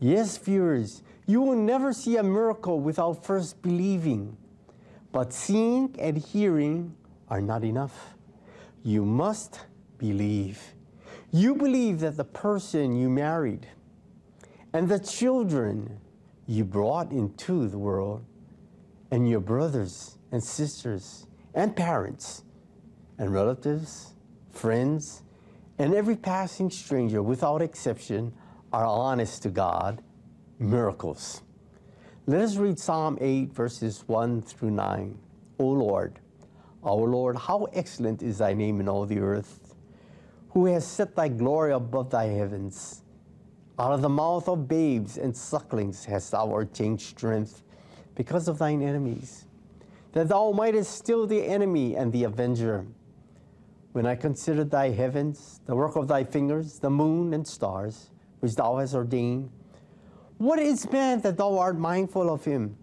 Yes, 0.00 0.36
viewers, 0.36 1.02
you 1.26 1.40
will 1.40 1.56
never 1.56 1.94
see 1.94 2.18
a 2.18 2.22
miracle 2.22 2.78
without 2.78 3.24
first 3.24 3.62
believing. 3.62 4.36
But 5.12 5.32
seeing 5.32 5.94
and 5.98 6.16
hearing 6.16 6.94
are 7.28 7.40
not 7.40 7.64
enough. 7.64 8.14
You 8.82 9.04
must 9.04 9.60
believe. 9.98 10.62
You 11.30 11.54
believe 11.54 12.00
that 12.00 12.16
the 12.16 12.24
person 12.24 12.96
you 12.96 13.08
married 13.08 13.66
and 14.72 14.88
the 14.88 14.98
children 14.98 16.00
you 16.46 16.64
brought 16.64 17.12
into 17.12 17.68
the 17.68 17.78
world 17.78 18.24
and 19.10 19.28
your 19.28 19.40
brothers 19.40 20.18
and 20.32 20.42
sisters 20.42 21.26
and 21.54 21.74
parents 21.74 22.44
and 23.18 23.32
relatives, 23.32 24.14
friends, 24.50 25.22
and 25.78 25.94
every 25.94 26.16
passing 26.16 26.70
stranger 26.70 27.22
without 27.22 27.62
exception 27.62 28.32
are 28.72 28.84
honest 28.84 29.42
to 29.42 29.48
God, 29.48 30.02
miracles. 30.58 31.42
Let 32.28 32.42
us 32.42 32.56
read 32.56 32.78
Psalm 32.78 33.16
8, 33.22 33.54
verses 33.54 34.04
1 34.06 34.42
through 34.42 34.72
9. 34.72 35.18
O 35.60 35.66
Lord, 35.66 36.18
our 36.84 37.08
Lord, 37.08 37.38
how 37.38 37.64
excellent 37.72 38.22
is 38.22 38.36
thy 38.36 38.52
name 38.52 38.80
in 38.80 38.86
all 38.86 39.06
the 39.06 39.18
earth, 39.18 39.74
who 40.50 40.66
has 40.66 40.86
set 40.86 41.16
thy 41.16 41.28
glory 41.28 41.72
above 41.72 42.10
thy 42.10 42.26
heavens. 42.26 43.02
Out 43.78 43.92
of 43.92 44.02
the 44.02 44.10
mouth 44.10 44.46
of 44.46 44.68
babes 44.68 45.16
and 45.16 45.34
sucklings 45.34 46.04
hast 46.04 46.32
thou 46.32 46.48
ordained 46.48 47.00
strength 47.00 47.62
because 48.14 48.46
of 48.46 48.58
thine 48.58 48.82
enemies, 48.82 49.46
that 50.12 50.28
thou 50.28 50.52
mightest 50.52 50.98
still 50.98 51.26
the 51.26 51.42
enemy 51.42 51.96
and 51.96 52.12
the 52.12 52.24
avenger. 52.24 52.84
When 53.92 54.04
I 54.04 54.16
consider 54.16 54.64
thy 54.64 54.90
heavens, 54.90 55.62
the 55.64 55.74
work 55.74 55.96
of 55.96 56.08
thy 56.08 56.24
fingers, 56.24 56.78
the 56.78 56.90
moon 56.90 57.32
and 57.32 57.48
stars, 57.48 58.10
which 58.40 58.54
thou 58.54 58.76
hast 58.76 58.94
ordained, 58.94 59.48
what 60.38 60.58
is 60.58 60.90
man 60.90 61.20
that 61.20 61.36
thou 61.36 61.58
art 61.58 61.78
mindful 61.78 62.32
of 62.32 62.44
him, 62.44 62.76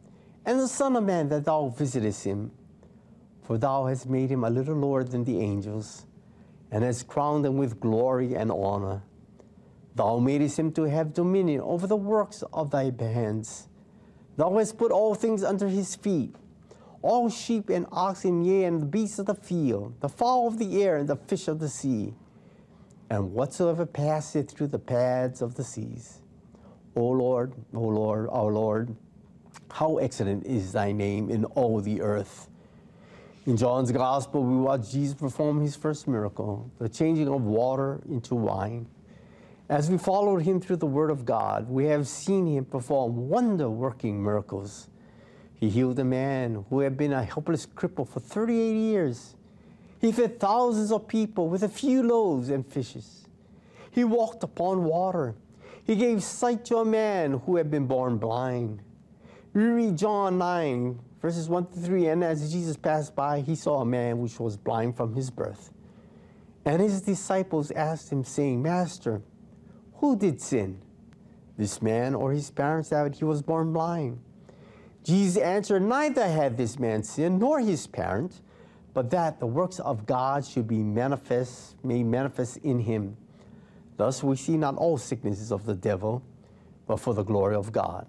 and 0.45 0.59
the 0.59 0.67
Son 0.67 0.95
of 0.95 1.03
Man 1.03 1.29
that 1.29 1.45
thou 1.45 1.69
visitest 1.69 2.23
him? 2.23 2.51
For 3.41 3.57
thou 3.57 3.85
hast 3.85 4.07
made 4.09 4.29
him 4.29 4.43
a 4.43 4.49
little 4.49 4.75
lower 4.75 5.03
than 5.03 5.23
the 5.23 5.39
angels, 5.39 6.05
and 6.71 6.83
hast 6.83 7.07
crowned 7.07 7.45
him 7.45 7.57
with 7.57 7.79
glory 7.79 8.35
and 8.35 8.51
honor. 8.51 9.03
Thou 9.95 10.19
madest 10.19 10.59
him 10.59 10.71
to 10.73 10.83
have 10.83 11.13
dominion 11.13 11.61
over 11.61 11.87
the 11.87 11.95
works 11.95 12.43
of 12.53 12.71
thy 12.71 12.91
hands. 12.99 13.67
Thou 14.35 14.57
hast 14.57 14.77
put 14.77 14.91
all 14.91 15.15
things 15.15 15.43
under 15.43 15.67
his 15.67 15.95
feet 15.95 16.35
all 17.05 17.29
sheep 17.29 17.69
and 17.69 17.85
oxen, 17.91 18.43
yea, 18.43 18.63
and 18.63 18.81
the 18.81 18.85
beasts 18.87 19.19
of 19.19 19.27
the 19.27 19.35
field, 19.35 19.93
the 20.01 20.09
fowl 20.09 20.47
of 20.47 20.57
the 20.57 20.81
air, 20.81 20.97
and 20.97 21.07
the 21.07 21.15
fish 21.15 21.47
of 21.47 21.59
the 21.59 21.69
sea, 21.69 22.15
and 23.11 23.31
whatsoever 23.31 23.85
passeth 23.85 24.49
through 24.49 24.65
the 24.65 24.79
paths 24.79 25.39
of 25.39 25.53
the 25.53 25.63
seas. 25.63 26.21
O 26.95 27.09
Lord, 27.09 27.53
O 27.73 27.81
Lord, 27.81 28.29
our 28.31 28.51
Lord, 28.51 28.95
how 29.71 29.97
excellent 29.97 30.45
is 30.45 30.71
thy 30.71 30.91
name 30.91 31.29
in 31.29 31.43
all 31.45 31.81
the 31.81 32.01
earth. 32.01 32.47
In 33.45 33.57
John's 33.57 33.91
Gospel, 33.91 34.43
we 34.43 34.55
watch 34.55 34.91
Jesus 34.91 35.13
perform 35.13 35.61
his 35.61 35.75
first 35.75 36.07
miracle, 36.07 36.71
the 36.79 36.89
changing 36.89 37.27
of 37.27 37.43
water 37.43 38.01
into 38.09 38.33
wine. 38.33 38.87
As 39.67 39.89
we 39.89 39.97
followed 39.97 40.43
him 40.43 40.61
through 40.61 40.77
the 40.77 40.85
Word 40.85 41.09
of 41.09 41.25
God, 41.25 41.69
we 41.69 41.85
have 41.85 42.07
seen 42.07 42.47
him 42.47 42.65
perform 42.65 43.29
wonder 43.29 43.69
working 43.69 44.23
miracles. 44.23 44.87
He 45.55 45.69
healed 45.69 45.99
a 45.99 46.03
man 46.03 46.65
who 46.69 46.79
had 46.79 46.97
been 46.97 47.13
a 47.13 47.23
helpless 47.23 47.65
cripple 47.65 48.07
for 48.07 48.19
38 48.19 48.73
years. 48.73 49.35
He 49.99 50.11
fed 50.11 50.39
thousands 50.39 50.91
of 50.91 51.07
people 51.07 51.49
with 51.49 51.63
a 51.63 51.69
few 51.69 52.03
loaves 52.03 52.49
and 52.49 52.65
fishes. 52.65 53.27
He 53.91 54.03
walked 54.03 54.43
upon 54.43 54.83
water. 54.83 55.35
He 55.85 55.95
gave 55.95 56.23
sight 56.23 56.65
to 56.65 56.77
a 56.77 56.85
man 56.85 57.41
who 57.45 57.57
had 57.57 57.69
been 57.69 57.85
born 57.85 58.17
blind. 58.17 58.81
We 59.53 59.63
read 59.63 59.97
John 59.97 60.39
9, 60.39 60.99
verses 61.21 61.47
1 61.47 61.67
to 61.67 61.79
3, 61.79 62.07
and 62.07 62.23
as 62.23 62.51
Jesus 62.51 62.75
passed 62.75 63.15
by, 63.15 63.41
he 63.41 63.55
saw 63.55 63.81
a 63.81 63.85
man 63.85 64.17
which 64.17 64.39
was 64.39 64.57
blind 64.57 64.97
from 64.97 65.13
his 65.13 65.29
birth. 65.29 65.71
And 66.65 66.81
his 66.81 67.01
disciples 67.01 67.69
asked 67.69 68.11
him, 68.11 68.23
saying, 68.23 68.63
Master, 68.63 69.21
who 69.97 70.17
did 70.17 70.41
sin, 70.41 70.81
this 71.55 71.83
man 71.83 72.15
or 72.15 72.31
his 72.31 72.49
parents, 72.49 72.89
that 72.89 73.15
he 73.15 73.23
was 73.23 73.43
born 73.43 73.71
blind? 73.71 74.19
Jesus 75.03 75.37
answered, 75.37 75.83
Neither 75.83 76.27
had 76.27 76.57
this 76.57 76.79
man 76.79 77.03
sinned, 77.03 77.39
nor 77.39 77.59
his 77.59 77.85
parents, 77.85 78.41
but 78.95 79.11
that 79.11 79.39
the 79.39 79.45
works 79.45 79.77
of 79.79 80.07
God 80.07 80.43
should 80.43 80.67
be 80.67 80.79
manifest, 80.79 81.75
made 81.83 82.07
manifest 82.07 82.57
in 82.57 82.79
him. 82.79 83.17
Thus 83.97 84.23
we 84.23 84.35
see 84.35 84.57
not 84.57 84.75
all 84.75 84.97
sicknesses 84.97 85.51
of 85.51 85.65
the 85.65 85.75
devil, 85.75 86.23
but 86.87 86.99
for 86.99 87.13
the 87.13 87.23
glory 87.23 87.55
of 87.55 87.71
God. 87.71 88.07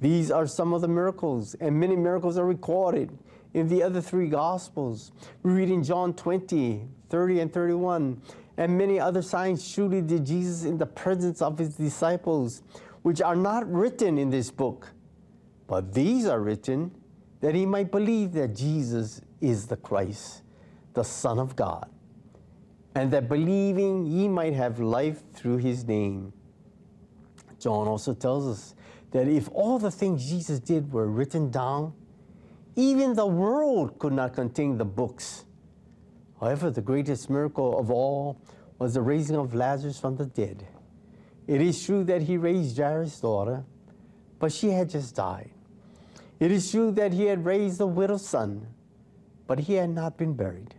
These 0.00 0.30
are 0.30 0.46
some 0.46 0.72
of 0.72 0.80
the 0.80 0.88
miracles, 0.88 1.54
and 1.60 1.78
many 1.78 1.96
miracles 1.96 2.38
are 2.38 2.46
recorded 2.46 3.16
in 3.54 3.68
the 3.68 3.82
other 3.82 4.00
three 4.00 4.28
Gospels. 4.28 5.10
We 5.42 5.52
read 5.52 5.70
in 5.70 5.82
John 5.82 6.14
20, 6.14 6.86
30, 7.08 7.40
and 7.40 7.52
31, 7.52 8.22
and 8.56 8.78
many 8.78 9.00
other 9.00 9.22
signs 9.22 9.72
truly 9.72 10.02
did 10.02 10.26
Jesus 10.26 10.64
in 10.64 10.78
the 10.78 10.86
presence 10.86 11.42
of 11.42 11.58
his 11.58 11.76
disciples, 11.76 12.62
which 13.02 13.20
are 13.20 13.36
not 13.36 13.70
written 13.72 14.18
in 14.18 14.30
this 14.30 14.50
book. 14.50 14.92
But 15.66 15.92
these 15.94 16.26
are 16.26 16.40
written 16.40 16.92
that 17.40 17.54
he 17.54 17.66
might 17.66 17.90
believe 17.90 18.32
that 18.32 18.54
Jesus 18.54 19.20
is 19.40 19.66
the 19.66 19.76
Christ, 19.76 20.42
the 20.94 21.04
Son 21.04 21.38
of 21.38 21.54
God, 21.54 21.88
and 22.98 23.12
that 23.12 23.28
believing 23.28 24.06
ye 24.06 24.26
might 24.26 24.54
have 24.54 24.80
life 24.80 25.22
through 25.32 25.58
his 25.58 25.84
name. 25.84 26.32
John 27.60 27.86
also 27.86 28.12
tells 28.12 28.48
us 28.48 28.74
that 29.12 29.28
if 29.28 29.48
all 29.52 29.78
the 29.78 29.92
things 29.92 30.28
Jesus 30.28 30.58
did 30.58 30.92
were 30.92 31.06
written 31.06 31.48
down, 31.48 31.92
even 32.74 33.14
the 33.14 33.24
world 33.24 34.00
could 34.00 34.12
not 34.12 34.34
contain 34.34 34.78
the 34.78 34.84
books. 34.84 35.44
However, 36.40 36.72
the 36.72 36.80
greatest 36.80 37.30
miracle 37.30 37.78
of 37.78 37.88
all 37.88 38.40
was 38.80 38.94
the 38.94 39.02
raising 39.02 39.36
of 39.36 39.54
Lazarus 39.54 40.00
from 40.00 40.16
the 40.16 40.26
dead. 40.26 40.66
It 41.46 41.60
is 41.60 41.84
true 41.84 42.02
that 42.02 42.22
he 42.22 42.36
raised 42.36 42.78
Jairus' 42.78 43.20
daughter, 43.20 43.62
but 44.40 44.50
she 44.50 44.70
had 44.70 44.90
just 44.90 45.14
died. 45.14 45.52
It 46.40 46.50
is 46.50 46.68
true 46.68 46.90
that 46.92 47.12
he 47.12 47.26
had 47.26 47.44
raised 47.44 47.78
the 47.78 47.86
widow's 47.86 48.26
son, 48.26 48.66
but 49.46 49.60
he 49.60 49.74
had 49.74 49.90
not 49.90 50.16
been 50.16 50.34
buried. 50.34 50.74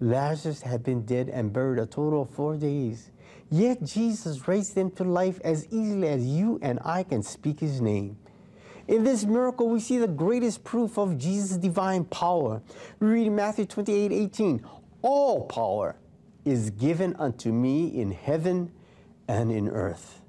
Lazarus 0.00 0.62
had 0.62 0.82
been 0.82 1.04
dead 1.04 1.28
and 1.28 1.52
buried 1.52 1.78
a 1.78 1.86
total 1.86 2.22
of 2.22 2.30
four 2.30 2.56
days. 2.56 3.10
Yet 3.50 3.82
Jesus 3.84 4.46
raised 4.48 4.76
him 4.76 4.90
to 4.92 5.04
life 5.04 5.40
as 5.44 5.66
easily 5.70 6.08
as 6.08 6.26
you 6.26 6.58
and 6.62 6.78
I 6.84 7.02
can 7.02 7.22
speak 7.22 7.60
his 7.60 7.80
name. 7.80 8.18
In 8.88 9.04
this 9.04 9.24
miracle, 9.24 9.68
we 9.68 9.80
see 9.80 9.98
the 9.98 10.06
greatest 10.06 10.64
proof 10.64 10.98
of 10.98 11.18
Jesus' 11.18 11.56
divine 11.56 12.04
power. 12.04 12.62
We 13.00 13.08
read 13.08 13.26
in 13.26 13.34
Matthew 13.34 13.66
28 13.66 14.12
18, 14.12 14.64
All 15.02 15.46
power 15.46 15.96
is 16.44 16.70
given 16.70 17.16
unto 17.16 17.52
me 17.52 17.88
in 17.88 18.12
heaven 18.12 18.70
and 19.26 19.50
in 19.50 19.68
earth. 19.68 20.20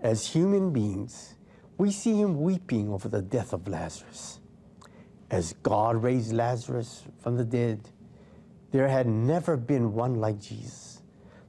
As 0.00 0.26
human 0.26 0.72
beings, 0.72 1.36
we 1.78 1.90
see 1.90 2.20
him 2.20 2.42
weeping 2.42 2.90
over 2.90 3.08
the 3.08 3.22
death 3.22 3.52
of 3.52 3.66
Lazarus. 3.66 4.40
As 5.30 5.54
God 5.62 6.02
raised 6.02 6.32
Lazarus 6.32 7.04
from 7.22 7.36
the 7.36 7.44
dead, 7.44 7.88
there 8.70 8.88
had 8.88 9.06
never 9.06 9.56
been 9.56 9.92
one 9.92 10.16
like 10.16 10.40
Jesus, 10.40 11.02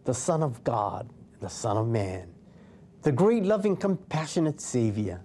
the 0.06 0.14
Son 0.14 0.42
of 0.42 0.64
God, 0.64 1.10
the 1.40 1.50
Son 1.50 1.78
of 1.78 1.88
Man, 1.88 2.34
the 3.04 3.12
great, 3.12 3.44
loving, 3.44 3.76
compassionate 3.76 4.62
Savior. 4.62 5.22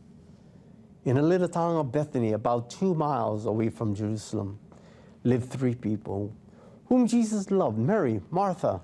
In 1.05 1.19
a 1.19 1.23
little 1.23 1.49
town 1.49 1.77
of 1.77 1.93
Bethany, 1.93 2.33
about 2.33 2.69
two 2.69 2.95
miles 2.95 3.47
away 3.47 3.71
from 3.71 3.95
Jerusalem, 3.95 4.59
lived 5.23 5.51
three 5.51 5.75
people 5.75 6.35
whom 6.87 7.07
Jesus 7.07 7.51
loved 7.51 7.79
Mary, 7.79 8.21
Martha, 8.31 8.81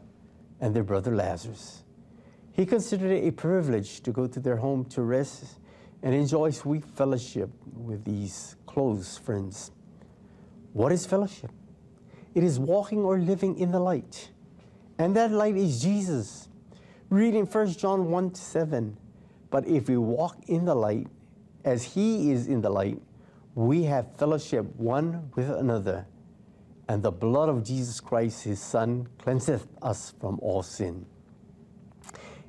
and 0.61 0.75
their 0.75 0.85
brother 0.85 1.15
Lazarus. 1.15 1.83
He 2.53 2.67
considered 2.67 3.11
it 3.11 3.27
a 3.27 3.33
privilege 3.33 4.03
to 4.03 4.13
go 4.13 4.27
to 4.27 4.41
their 4.41 4.57
home 4.57 4.85
to 4.87 5.03
rest 5.03 5.59
and 6.03 6.15
enjoy 6.15 6.51
sweet 6.51 6.85
fellowship 6.85 7.51
with 7.75 8.05
these 8.05 8.57
close 8.67 9.17
friends. 9.19 9.71
What 10.73 10.93
is 10.93 11.07
fellowship? 11.07 11.51
It 12.35 12.43
is 12.43 12.59
walking 12.59 13.01
or 13.01 13.19
living 13.19 13.59
in 13.59 13.71
the 13.71 13.81
light. 13.81 14.31
And 14.99 15.17
that 15.17 15.31
light 15.31 15.57
is 15.57 15.83
Jesus. 15.83 16.49
Read 17.11 17.35
in 17.35 17.47
1 17.47 17.73
John 17.73 18.11
1 18.11 18.35
7. 18.35 18.97
But 19.51 19.67
if 19.67 19.89
we 19.89 19.97
walk 19.99 20.39
in 20.47 20.65
the 20.65 20.75
light, 20.75 21.09
as 21.65 21.83
he 21.83 22.31
is 22.33 22.47
in 22.47 22.63
the 22.63 22.71
light, 22.71 23.01
we 23.55 23.85
have 23.85 24.17
fellowship 24.17 24.65
one 24.77 25.31
with 25.35 25.51
another. 25.51 26.07
And 26.89 27.03
the 27.03 27.13
blood 27.13 27.49
of 27.49 27.65
Jesus 27.65 28.01
Christ, 28.01 28.45
his 28.45 28.61
Son, 28.61 29.07
cleanseth 29.19 29.67
us 29.83 30.15
from 30.21 30.39
all 30.41 30.63
sin. 30.63 31.07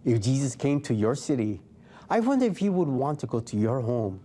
If 0.06 0.22
Jesus 0.22 0.56
came 0.56 0.82
to 0.82 0.94
your 0.94 1.16
city, 1.16 1.62
I 2.10 2.20
wonder 2.20 2.46
if 2.46 2.58
he 2.58 2.70
would 2.70 2.88
want 2.88 3.20
to 3.20 3.28
go 3.28 3.40
to 3.40 3.58
your 3.58 3.82
home. 3.82 4.22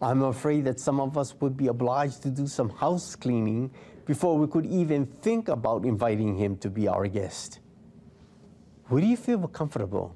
I'm 0.00 0.22
afraid 0.22 0.64
that 0.66 0.78
some 0.78 1.00
of 1.00 1.16
us 1.16 1.34
would 1.40 1.56
be 1.56 1.68
obliged 1.68 2.22
to 2.22 2.30
do 2.30 2.46
some 2.46 2.68
house 2.68 3.16
cleaning 3.16 3.70
before 4.06 4.38
we 4.38 4.46
could 4.46 4.64
even 4.64 5.04
think 5.04 5.48
about 5.48 5.84
inviting 5.84 6.36
him 6.36 6.56
to 6.58 6.70
be 6.70 6.88
our 6.88 7.06
guest. 7.08 7.58
Would 8.88 9.02
you 9.02 9.16
feel 9.16 9.46
comfortable 9.48 10.14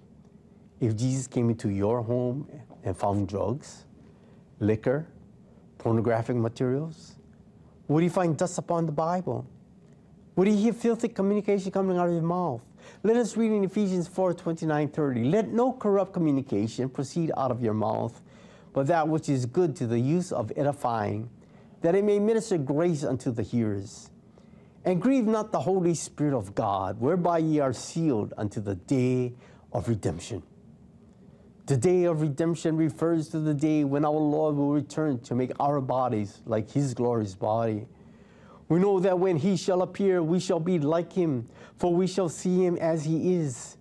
if 0.81 0.97
Jesus 0.97 1.27
came 1.27 1.51
into 1.51 1.69
your 1.69 2.03
home 2.03 2.49
and 2.85 2.97
found 2.97 3.29
drugs, 3.29 3.85
liquor, 4.61 5.09
pornographic 5.79 6.37
materials? 6.37 7.17
Would 7.89 8.05
he 8.05 8.09
find 8.09 8.37
dust 8.37 8.59
upon 8.59 8.87
the 8.87 8.93
Bible? 8.93 9.45
Would 10.37 10.47
he 10.47 10.57
hear 10.57 10.73
filthy 10.73 11.09
communication 11.09 11.73
coming 11.73 11.99
out 11.99 12.07
of 12.07 12.13
your 12.13 12.23
mouth? 12.23 12.63
Let 13.03 13.17
us 13.17 13.37
read 13.37 13.51
in 13.51 13.65
Ephesians 13.65 14.07
4 14.07 14.35
29 14.35 14.89
30. 14.89 15.25
Let 15.25 15.49
no 15.49 15.73
corrupt 15.73 16.13
communication 16.13 16.89
proceed 16.89 17.33
out 17.37 17.51
of 17.51 17.61
your 17.61 17.75
mouth, 17.75 18.23
but 18.73 18.87
that 18.87 19.09
which 19.09 19.29
is 19.29 19.47
good 19.47 19.75
to 19.77 19.87
the 19.87 19.99
use 19.99 20.31
of 20.31 20.53
edifying, 20.57 21.29
that 21.83 21.95
it 21.95 22.05
may 22.05 22.19
minister 22.19 22.59
grace 22.59 23.05
unto 23.05 23.31
the 23.31 23.43
hearers. 23.43 24.11
And 24.85 25.01
grieve 25.01 25.27
not 25.27 25.53
the 25.53 25.61
Holy 25.61 25.95
Spirit 25.95 26.35
of 26.35 26.55
God, 26.55 27.01
whereby 27.01 27.39
ye 27.39 27.61
are 27.61 27.73
sealed 27.73 28.33
unto 28.37 28.61
the 28.61 28.75
day 28.75 29.35
of 29.73 29.89
redemption. 29.89 30.43
The 31.67 31.77
day 31.77 32.05
of 32.05 32.23
redemption 32.23 32.77
refers 32.77 33.29
to 33.29 33.39
the 33.39 33.55
day 33.55 33.85
when 33.85 34.05
our 34.05 34.11
Lord 34.11 34.57
will 34.57 34.73
return 34.73 35.21
to 35.21 35.35
make 35.35 35.53
our 35.61 35.81
bodies 35.81 36.41
like 36.47 36.71
his 36.71 36.95
glorious 36.95 37.35
body. 37.35 37.87
We 38.69 38.79
know 38.79 39.01
that 39.01 39.19
when 39.19 39.37
he 39.37 39.57
shall 39.57 39.83
appear, 39.83 40.23
we 40.23 40.41
shall 40.41 40.61
be 40.61 40.79
like 40.79 41.13
him, 41.13 41.49
for 41.77 41.95
we 41.95 42.07
shall 42.07 42.29
see 42.29 42.65
him 42.65 42.77
as 42.79 43.05
he 43.05 43.35
is. 43.37 43.77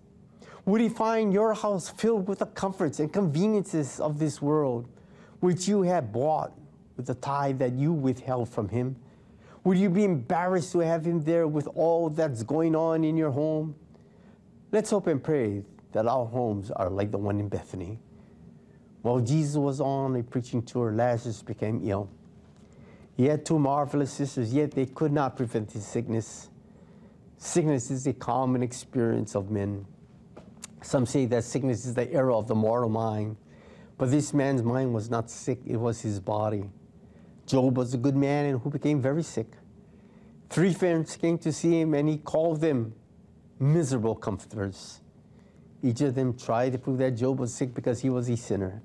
Would 0.66 0.80
he 0.80 0.88
find 0.88 1.32
your 1.32 1.54
house 1.54 1.88
filled 1.88 2.28
with 2.28 2.40
the 2.40 2.46
comforts 2.46 3.00
and 3.00 3.12
conveniences 3.12 3.98
of 3.98 4.18
this 4.18 4.40
world, 4.42 4.86
which 5.40 5.66
you 5.66 5.82
have 5.82 6.12
bought 6.12 6.52
with 7.00 7.06
the 7.06 7.14
tithe 7.14 7.58
that 7.60 7.72
you 7.72 7.94
withheld 7.94 8.46
from 8.46 8.68
him? 8.68 8.94
Would 9.64 9.78
you 9.78 9.88
be 9.88 10.04
embarrassed 10.04 10.72
to 10.72 10.80
have 10.80 11.06
him 11.06 11.22
there 11.22 11.46
with 11.48 11.66
all 11.74 12.10
that's 12.10 12.42
going 12.42 12.76
on 12.76 13.04
in 13.04 13.16
your 13.16 13.30
home? 13.30 13.74
Let's 14.70 14.90
hope 14.90 15.06
and 15.06 15.24
pray 15.24 15.64
that 15.92 16.06
our 16.06 16.26
homes 16.26 16.70
are 16.70 16.90
like 16.90 17.10
the 17.10 17.16
one 17.16 17.40
in 17.40 17.48
Bethany. 17.48 17.98
While 19.00 19.20
Jesus 19.20 19.56
was 19.56 19.80
on 19.80 20.14
a 20.16 20.22
preaching 20.22 20.60
tour, 20.62 20.92
Lazarus 20.92 21.42
became 21.42 21.80
ill. 21.88 22.10
He 23.16 23.24
had 23.24 23.46
two 23.46 23.58
marvelous 23.58 24.12
sisters, 24.12 24.52
yet 24.52 24.72
they 24.72 24.84
could 24.84 25.10
not 25.10 25.38
prevent 25.38 25.72
his 25.72 25.86
sickness. 25.86 26.50
Sickness 27.38 27.90
is 27.90 28.06
a 28.06 28.12
common 28.12 28.62
experience 28.62 29.34
of 29.34 29.50
men. 29.50 29.86
Some 30.82 31.06
say 31.06 31.24
that 31.26 31.44
sickness 31.44 31.86
is 31.86 31.94
the 31.94 32.12
error 32.12 32.32
of 32.32 32.46
the 32.46 32.54
mortal 32.54 32.90
mind, 32.90 33.36
but 33.96 34.10
this 34.10 34.34
man's 34.34 34.62
mind 34.62 34.92
was 34.94 35.08
not 35.08 35.30
sick, 35.30 35.60
it 35.66 35.76
was 35.76 36.02
his 36.02 36.20
body. 36.20 36.64
Job 37.50 37.76
was 37.76 37.94
a 37.94 37.98
good 37.98 38.14
man 38.14 38.46
and 38.46 38.60
who 38.60 38.70
became 38.70 39.02
very 39.02 39.24
sick. 39.24 39.48
Three 40.50 40.72
friends 40.72 41.16
came 41.16 41.36
to 41.38 41.52
see 41.52 41.80
him, 41.80 41.94
and 41.94 42.08
he 42.08 42.18
called 42.18 42.60
them 42.60 42.94
miserable 43.58 44.14
comforters. 44.14 45.00
Each 45.82 46.00
of 46.00 46.14
them 46.14 46.38
tried 46.38 46.72
to 46.74 46.78
prove 46.78 46.98
that 46.98 47.16
Job 47.16 47.40
was 47.40 47.52
sick 47.52 47.74
because 47.74 48.02
he 48.02 48.08
was 48.08 48.28
a 48.28 48.36
sinner. 48.36 48.82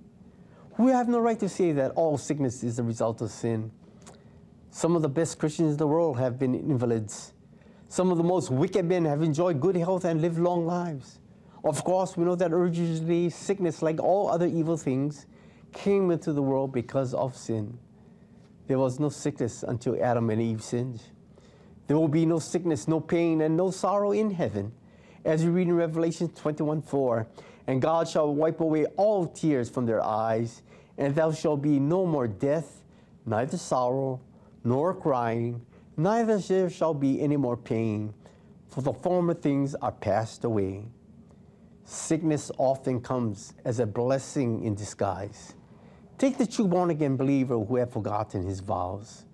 We 0.80 0.92
have 0.92 1.08
no 1.08 1.20
right 1.20 1.40
to 1.42 1.48
say 1.48 1.74
that 1.74 1.92
all 1.92 2.18
sickness 2.18 2.64
is 2.64 2.78
the 2.78 2.84
result 2.84 3.22
of 3.22 3.30
sin. 3.30 3.72
Some 4.72 4.96
of 4.96 5.04
the 5.04 5.10
best 5.10 5.38
Christians 5.38 5.74
in 5.74 5.78
the 5.78 5.88
world 5.88 6.18
have 6.18 6.40
been 6.40 6.56
invalids. 6.56 7.34
Some 7.88 8.10
of 8.10 8.18
the 8.18 8.24
most 8.24 8.50
wicked 8.50 8.86
men 8.86 9.06
have 9.06 9.22
enjoyed 9.22 9.62
good 9.62 9.76
health 9.76 10.06
and 10.06 10.22
lived 10.22 10.40
long 10.40 10.66
lives. 10.66 11.20
Of 11.64 11.84
course, 11.84 12.18
we 12.18 12.26
know 12.26 12.36
that 12.36 12.52
originally 12.52 13.30
sickness, 13.30 13.84
like 13.84 14.02
all 14.02 14.28
other 14.28 14.48
evil 14.48 14.76
things, 14.76 15.28
came 15.72 16.10
into 16.10 16.34
the 16.34 16.42
world 16.42 16.74
because 16.74 17.14
of 17.14 17.38
sin. 17.38 17.78
There 18.68 18.80
was 18.80 19.00
no 19.00 19.10
sickness 19.10 19.64
until 19.64 20.02
Adam 20.02 20.30
and 20.30 20.42
Eve 20.42 20.64
sinned. 20.64 21.02
There 21.88 21.98
will 21.98 22.08
be 22.08 22.26
no 22.26 22.40
sickness, 22.40 22.88
no 22.88 23.00
pain, 23.00 23.42
and 23.42 23.56
no 23.56 23.70
sorrow 23.70 24.12
in 24.12 24.32
heaven. 24.32 24.72
As 25.24 25.44
we 25.44 25.52
read 25.52 25.68
in 25.68 25.76
Revelation 25.76 26.30
21 26.30 26.82
4, 26.82 27.28
and 27.68 27.82
God 27.82 28.08
shall 28.08 28.34
wipe 28.34 28.60
away 28.60 28.86
all 28.98 29.28
tears 29.28 29.70
from 29.70 29.86
their 29.86 30.04
eyes, 30.04 30.64
and 30.98 31.14
there 31.14 31.34
shall 31.34 31.58
be 31.58 31.80
no 31.80 32.06
more 32.06 32.28
death, 32.28 32.84
neither 33.26 33.58
sorrow, 33.58 34.20
nor 34.64 34.94
crying, 34.94 35.62
neither 35.98 36.42
shall 36.42 36.58
there 36.58 36.70
shall 36.70 36.94
be 36.94 37.22
any 37.22 37.38
more 37.38 37.58
pain, 37.58 38.14
for 38.68 38.82
the 38.82 38.94
former 38.94 39.34
things 39.34 39.76
are 39.76 39.92
passed 39.92 40.44
away. 40.44 40.86
Sickness 41.84 42.52
often 42.58 43.00
comes 43.00 43.54
as 43.64 43.80
a 43.80 43.86
blessing 43.86 44.64
in 44.64 44.74
disguise. 44.74 45.54
Take 46.18 46.38
the 46.38 46.48
true 46.48 46.68
born 46.68 46.92
again 46.92 47.18
believer 47.18 47.60
who 47.60 47.76
had 47.76 47.92
forgotten 47.92 48.44
his 48.44 48.62
vows. 48.62 49.26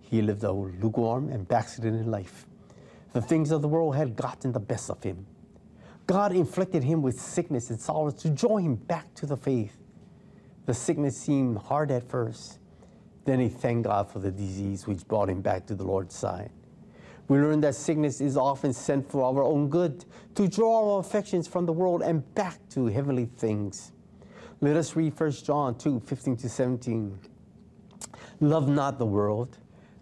He 0.00 0.22
lived 0.22 0.44
a 0.44 0.52
lukewarm 0.52 1.28
and 1.28 1.46
backslidden 1.46 2.08
life. 2.08 2.46
The 3.12 3.20
things 3.20 3.50
of 3.50 3.62
the 3.62 3.68
world 3.68 3.96
had 3.96 4.14
gotten 4.14 4.52
the 4.52 4.60
best 4.60 4.90
of 4.90 5.02
him. 5.02 5.26
God 6.06 6.32
inflicted 6.32 6.84
him 6.84 7.02
with 7.02 7.20
sickness 7.20 7.70
and 7.70 7.80
sorrow 7.80 8.10
to 8.10 8.30
draw 8.30 8.58
him 8.58 8.76
back 8.76 9.12
to 9.14 9.26
the 9.26 9.36
faith. 9.36 9.76
The 10.66 10.74
sickness 10.74 11.16
seemed 11.16 11.58
hard 11.58 11.90
at 11.90 12.08
first. 12.08 12.58
Then 13.24 13.40
he 13.40 13.48
thanked 13.48 13.88
God 13.88 14.10
for 14.10 14.18
the 14.18 14.30
disease 14.30 14.86
which 14.86 15.06
brought 15.08 15.30
him 15.30 15.40
back 15.40 15.66
to 15.66 15.74
the 15.74 15.84
Lord's 15.84 16.14
side. 16.14 16.50
We 17.26 17.38
learn 17.38 17.60
that 17.62 17.74
sickness 17.74 18.20
is 18.20 18.36
often 18.36 18.72
sent 18.72 19.10
for 19.10 19.22
our 19.22 19.42
own 19.42 19.70
good, 19.70 20.04
to 20.34 20.46
draw 20.46 20.94
our 20.94 21.00
affections 21.00 21.48
from 21.48 21.64
the 21.64 21.72
world 21.72 22.02
and 22.02 22.22
back 22.34 22.58
to 22.70 22.86
heavenly 22.86 23.24
things. 23.24 23.92
Let 24.60 24.76
us 24.76 24.94
read 24.94 25.18
1 25.18 25.32
John 25.32 25.76
2 25.76 26.00
15 26.00 26.36
to 26.38 26.48
17. 26.48 27.18
Love 28.40 28.68
not 28.68 28.98
the 28.98 29.06
world, 29.06 29.58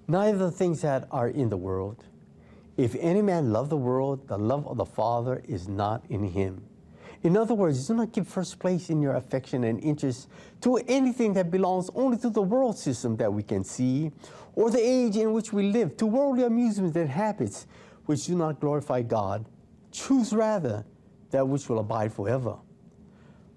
neither 0.07 0.39
the 0.39 0.51
things 0.51 0.83
that 0.83 1.09
are 1.11 1.29
in 1.29 1.49
the 1.49 1.57
world. 1.57 2.05
If 2.77 2.95
any 2.99 3.23
man 3.23 3.53
love 3.53 3.69
the 3.69 3.77
world, 3.77 4.29
the 4.29 4.39
love 4.39 4.67
of 4.67 4.77
the 4.77 4.85
Father 4.85 5.43
is 5.47 5.69
not 5.69 6.05
in 6.09 6.25
him. 6.25 6.65
In 7.23 7.37
other 7.37 7.55
words, 7.55 7.87
do 7.87 7.95
not 7.95 8.13
give 8.13 8.27
first 8.27 8.59
place 8.59 8.91
in 8.91 9.01
your 9.01 9.15
affection 9.15 9.65
and 9.65 9.83
interest 9.83 10.29
to 10.63 10.77
anything 10.89 11.35
that 11.35 11.51
belongs 11.51 11.89
only 11.95 12.19
to 12.19 12.31
the 12.31 12.43
world 12.43 12.77
system 12.77 13.17
that 13.17 13.33
we 13.33 13.43
can 13.43 13.63
see, 13.63 14.11
or 14.55 14.71
the 14.71 14.81
age 14.81 15.17
in 15.17 15.33
which 15.33 15.53
we 15.53 15.71
live, 15.71 15.97
to 15.99 16.07
worldly 16.07 16.45
amusements 16.45 16.97
and 16.97 17.09
habits 17.09 17.67
which 18.07 18.27
do 18.27 18.35
not 18.35 18.61
glorify 18.61 19.03
God. 19.03 19.47
Choose 19.93 20.33
rather 20.33 20.85
that 21.31 21.47
which 21.47 21.69
will 21.69 21.79
abide 21.79 22.13
forever. 22.13 22.57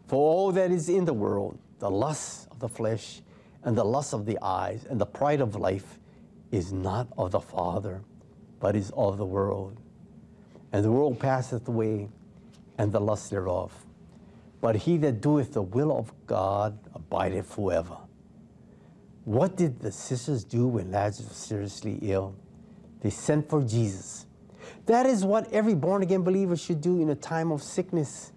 For 0.08 0.18
all 0.18 0.52
that 0.52 0.72
is 0.72 0.90
in 0.90 1.06
the 1.06 1.14
world, 1.14 1.60
the 1.80 1.90
lust 1.90 2.48
of 2.52 2.60
the 2.60 2.70
flesh, 2.70 3.22
and 3.64 3.76
the 3.76 3.84
lust 3.84 4.14
of 4.14 4.26
the 4.26 4.38
eyes, 4.42 4.86
and 4.90 5.02
the 5.02 5.06
pride 5.06 5.42
of 5.42 5.56
life, 5.56 6.00
is 6.52 6.72
not 6.72 7.08
of 7.18 7.32
the 7.32 7.40
Father, 7.40 8.04
but 8.60 8.76
is 8.76 8.92
of 8.96 9.18
the 9.18 9.26
world. 9.26 9.80
And 10.72 10.84
the 10.84 10.92
world 10.92 11.20
passeth 11.20 11.68
away, 11.68 12.10
and 12.78 12.92
the 12.92 13.00
lust 13.00 13.32
thereof. 13.32 13.86
But 14.62 14.76
he 14.76 14.98
that 14.98 15.22
doeth 15.22 15.54
the 15.54 15.62
will 15.62 15.96
of 15.96 16.14
God 16.28 16.78
abideth 16.94 17.48
forever. 17.54 17.98
What 19.24 19.56
did 19.58 19.80
the 19.80 19.92
sisters 19.92 20.44
do 20.44 20.68
when 20.68 20.92
Lazarus 20.92 21.30
was 21.30 21.38
seriously 21.38 21.98
ill? 22.04 22.36
They 23.02 23.10
sent 23.10 23.50
for 23.50 23.64
Jesus. 23.64 24.28
That 24.86 25.06
is 25.06 25.26
what 25.26 25.52
every 25.52 25.74
born 25.74 26.04
again 26.04 26.22
believer 26.22 26.56
should 26.56 26.82
do 26.82 27.02
in 27.02 27.10
a 27.10 27.16
time 27.16 27.52
of 27.52 27.64
sickness. 27.64 28.32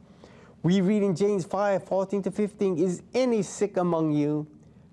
We 0.68 0.82
read 0.82 1.02
in 1.02 1.16
James 1.16 1.46
5 1.46 1.84
14 1.84 2.24
to 2.24 2.30
15 2.30 2.76
Is 2.76 3.00
any 3.14 3.40
sick 3.40 3.78
among 3.78 4.12
you? 4.12 4.46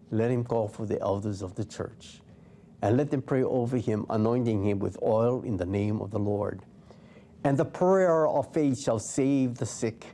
Let 0.09 0.31
him 0.31 0.45
call 0.45 0.69
for 0.69 0.85
the 0.85 1.01
elders 1.01 1.41
of 1.41 1.55
the 1.55 1.65
church, 1.65 2.21
and 2.81 2.95
let 2.95 3.11
them 3.11 3.21
pray 3.21 3.43
over 3.43 3.75
him, 3.75 4.05
anointing 4.09 4.63
him 4.63 4.79
with 4.79 4.97
oil 5.03 5.41
in 5.41 5.57
the 5.57 5.65
name 5.65 5.99
of 5.99 6.11
the 6.11 6.17
Lord. 6.17 6.61
And 7.43 7.57
the 7.57 7.65
prayer 7.65 8.25
of 8.25 8.53
faith 8.53 8.79
shall 8.79 8.99
save 8.99 9.55
the 9.55 9.65
sick, 9.65 10.05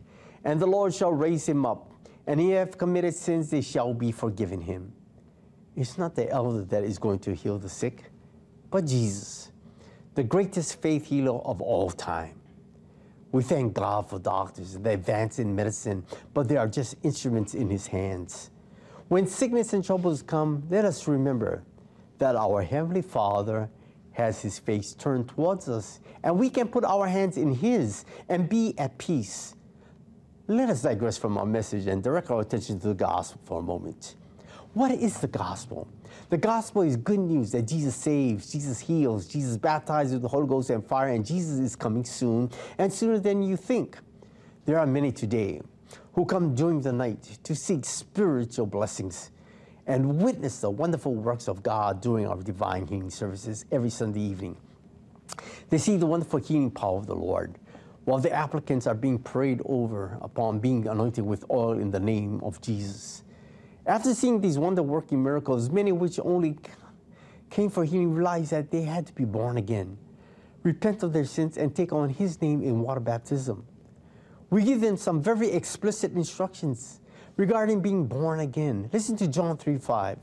and 0.43 0.59
the 0.59 0.65
Lord 0.65 0.95
shall 0.95 1.13
raise 1.13 1.47
him 1.47 1.63
up. 1.63 1.91
and 2.25 2.39
he 2.39 2.49
have 2.57 2.79
committed 2.79 3.13
sins, 3.13 3.51
they 3.51 3.61
shall 3.61 3.93
be 3.93 4.11
forgiven 4.11 4.61
him. 4.61 4.91
It's 5.75 5.95
not 5.95 6.15
the 6.15 6.27
elder 6.27 6.63
that 6.63 6.83
is 6.83 6.97
going 6.97 7.19
to 7.19 7.35
heal 7.35 7.59
the 7.59 7.69
sick, 7.69 8.05
but 8.71 8.87
Jesus, 8.87 9.51
the 10.15 10.23
greatest 10.23 10.81
faith 10.81 11.05
healer 11.05 11.39
of 11.45 11.61
all 11.61 11.91
time. 11.91 12.40
We 13.31 13.43
thank 13.43 13.73
God 13.73 14.09
for 14.09 14.19
doctors 14.19 14.75
and 14.75 14.85
the 14.85 14.91
advance 14.91 15.39
in 15.39 15.55
medicine, 15.55 16.05
but 16.33 16.47
they 16.47 16.57
are 16.57 16.67
just 16.67 16.95
instruments 17.03 17.53
in 17.53 17.69
his 17.69 17.87
hands. 17.87 18.51
When 19.07 19.25
sickness 19.25 19.73
and 19.73 19.83
troubles 19.83 20.21
come, 20.21 20.63
let 20.69 20.85
us 20.85 21.07
remember 21.07 21.63
that 22.17 22.35
our 22.35 22.61
Heavenly 22.61 23.01
Father 23.01 23.69
has 24.11 24.41
his 24.41 24.59
face 24.59 24.93
turned 24.93 25.29
towards 25.29 25.69
us, 25.69 25.99
and 26.23 26.37
we 26.37 26.49
can 26.49 26.67
put 26.67 26.83
our 26.83 27.07
hands 27.07 27.37
in 27.37 27.53
his 27.53 28.05
and 28.27 28.49
be 28.49 28.77
at 28.77 28.97
peace. 28.97 29.55
Let 30.47 30.69
us 30.69 30.81
digress 30.81 31.17
from 31.17 31.37
our 31.37 31.45
message 31.45 31.87
and 31.87 32.03
direct 32.03 32.29
our 32.29 32.41
attention 32.41 32.79
to 32.81 32.89
the 32.89 32.93
gospel 32.93 33.41
for 33.45 33.59
a 33.59 33.63
moment. 33.63 34.15
What 34.73 34.91
is 34.91 35.19
the 35.19 35.27
gospel? 35.27 35.89
The 36.29 36.37
gospel 36.37 36.83
is 36.83 36.95
good 36.95 37.19
news 37.19 37.51
that 37.51 37.63
Jesus 37.63 37.93
saves, 37.93 38.49
Jesus 38.49 38.79
heals, 38.79 39.27
Jesus 39.27 39.57
baptizes 39.57 40.13
with 40.13 40.21
the 40.21 40.29
Holy 40.29 40.47
Ghost 40.47 40.69
and 40.69 40.85
fire, 40.85 41.09
and 41.09 41.25
Jesus 41.25 41.59
is 41.59 41.75
coming 41.75 42.05
soon, 42.05 42.49
and 42.77 42.91
sooner 42.91 43.19
than 43.19 43.43
you 43.43 43.57
think. 43.57 43.97
There 44.63 44.79
are 44.79 44.87
many 44.87 45.11
today 45.11 45.61
who 46.13 46.23
come 46.25 46.55
during 46.55 46.79
the 46.79 46.93
night 46.93 47.21
to 47.43 47.53
seek 47.53 47.83
spiritual 47.83 48.65
blessings 48.65 49.31
and 49.87 50.21
witness 50.21 50.61
the 50.61 50.69
wonderful 50.69 51.15
works 51.15 51.49
of 51.49 51.61
God 51.63 51.99
during 51.99 52.25
our 52.25 52.41
divine 52.41 52.87
healing 52.87 53.09
services 53.09 53.65
every 53.73 53.89
Sunday 53.89 54.21
evening. 54.21 54.55
They 55.69 55.79
see 55.79 55.97
the 55.97 56.05
wonderful 56.05 56.39
healing 56.39 56.71
power 56.71 56.97
of 56.97 57.07
the 57.07 57.15
Lord, 57.15 57.57
while 58.05 58.19
the 58.19 58.31
applicants 58.31 58.87
are 58.87 58.95
being 58.95 59.19
prayed 59.19 59.61
over 59.65 60.17
upon 60.21 60.59
being 60.59 60.87
anointed 60.87 61.25
with 61.25 61.43
oil 61.51 61.73
in 61.73 61.91
the 61.91 61.99
name 61.99 62.39
of 62.41 62.61
Jesus. 62.61 63.23
After 63.85 64.13
seeing 64.13 64.41
these 64.41 64.59
wonder 64.59 64.83
working 64.83 65.23
miracles, 65.23 65.69
many 65.69 65.91
which 65.91 66.19
only 66.19 66.57
came 67.49 67.69
for 67.69 67.83
healing 67.83 68.13
realized 68.13 68.51
that 68.51 68.71
they 68.71 68.83
had 68.83 69.07
to 69.07 69.13
be 69.13 69.25
born 69.25 69.57
again, 69.57 69.97
repent 70.63 71.03
of 71.03 71.13
their 71.13 71.25
sins, 71.25 71.57
and 71.57 71.75
take 71.75 71.91
on 71.91 72.09
His 72.09 72.41
name 72.41 72.61
in 72.61 72.81
water 72.81 72.99
baptism. 72.99 73.65
We 74.49 74.63
give 74.63 74.81
them 74.81 74.97
some 74.97 75.21
very 75.21 75.51
explicit 75.51 76.13
instructions 76.13 76.99
regarding 77.37 77.81
being 77.81 78.05
born 78.05 78.39
again. 78.39 78.89
Listen 78.93 79.15
to 79.17 79.27
John 79.27 79.57
3 79.57 79.77
5. 79.77 80.17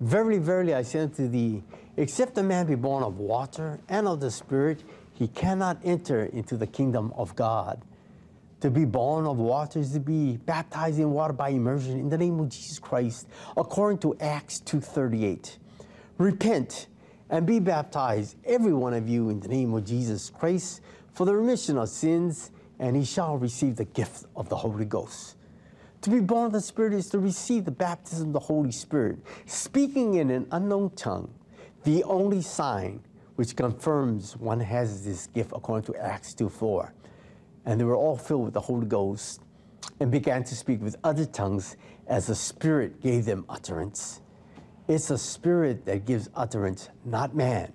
Verily, 0.00 0.38
verily, 0.38 0.74
I 0.74 0.82
say 0.82 1.00
unto 1.00 1.28
thee, 1.28 1.62
except 1.96 2.38
a 2.38 2.42
man 2.42 2.66
be 2.66 2.74
born 2.74 3.02
of 3.02 3.18
water 3.18 3.80
and 3.88 4.08
of 4.08 4.20
the 4.20 4.30
Spirit, 4.30 4.82
he 5.12 5.28
cannot 5.28 5.78
enter 5.84 6.24
into 6.24 6.56
the 6.56 6.66
kingdom 6.66 7.12
of 7.16 7.36
God. 7.36 7.82
To 8.64 8.70
be 8.70 8.86
born 8.86 9.26
of 9.26 9.36
water 9.36 9.78
is 9.78 9.92
to 9.92 10.00
be 10.00 10.38
baptized 10.38 10.98
in 10.98 11.10
water 11.10 11.34
by 11.34 11.50
immersion 11.50 11.98
in 11.98 12.08
the 12.08 12.16
name 12.16 12.40
of 12.40 12.48
Jesus 12.48 12.78
Christ, 12.78 13.28
according 13.58 13.98
to 13.98 14.16
Acts 14.20 14.60
2:38. 14.60 15.58
Repent 16.16 16.86
and 17.28 17.44
be 17.44 17.58
baptized, 17.58 18.36
every 18.42 18.72
one 18.72 18.94
of 18.94 19.06
you, 19.06 19.28
in 19.28 19.38
the 19.40 19.48
name 19.48 19.74
of 19.74 19.84
Jesus 19.84 20.30
Christ, 20.30 20.80
for 21.12 21.26
the 21.26 21.36
remission 21.36 21.76
of 21.76 21.90
sins, 21.90 22.52
and 22.78 22.96
he 22.96 23.04
shall 23.04 23.36
receive 23.36 23.76
the 23.76 23.84
gift 23.84 24.24
of 24.34 24.48
the 24.48 24.56
Holy 24.56 24.86
Ghost. 24.86 25.36
To 26.00 26.08
be 26.08 26.20
born 26.20 26.46
of 26.46 26.52
the 26.52 26.62
Spirit 26.62 26.94
is 26.94 27.10
to 27.10 27.18
receive 27.18 27.66
the 27.66 27.70
baptism 27.70 28.28
of 28.28 28.32
the 28.32 28.40
Holy 28.40 28.72
Spirit, 28.72 29.18
speaking 29.44 30.14
in 30.14 30.30
an 30.30 30.46
unknown 30.50 30.88
tongue, 30.96 31.28
the 31.82 32.02
only 32.04 32.40
sign 32.40 33.00
which 33.36 33.56
confirms 33.56 34.38
one 34.38 34.60
has 34.60 35.04
this 35.04 35.26
gift 35.26 35.52
according 35.54 35.92
to 35.92 36.02
Acts 36.02 36.32
2 36.32 36.48
4. 36.48 36.94
And 37.64 37.80
they 37.80 37.84
were 37.84 37.96
all 37.96 38.16
filled 38.16 38.44
with 38.44 38.54
the 38.54 38.60
Holy 38.60 38.86
Ghost 38.86 39.40
and 40.00 40.10
began 40.10 40.44
to 40.44 40.54
speak 40.54 40.82
with 40.82 40.96
other 41.04 41.24
tongues 41.24 41.76
as 42.06 42.26
the 42.26 42.34
Spirit 42.34 43.00
gave 43.00 43.24
them 43.24 43.44
utterance. 43.48 44.20
It's 44.86 45.08
the 45.08 45.18
Spirit 45.18 45.86
that 45.86 46.04
gives 46.04 46.28
utterance, 46.34 46.90
not 47.04 47.34
man. 47.34 47.72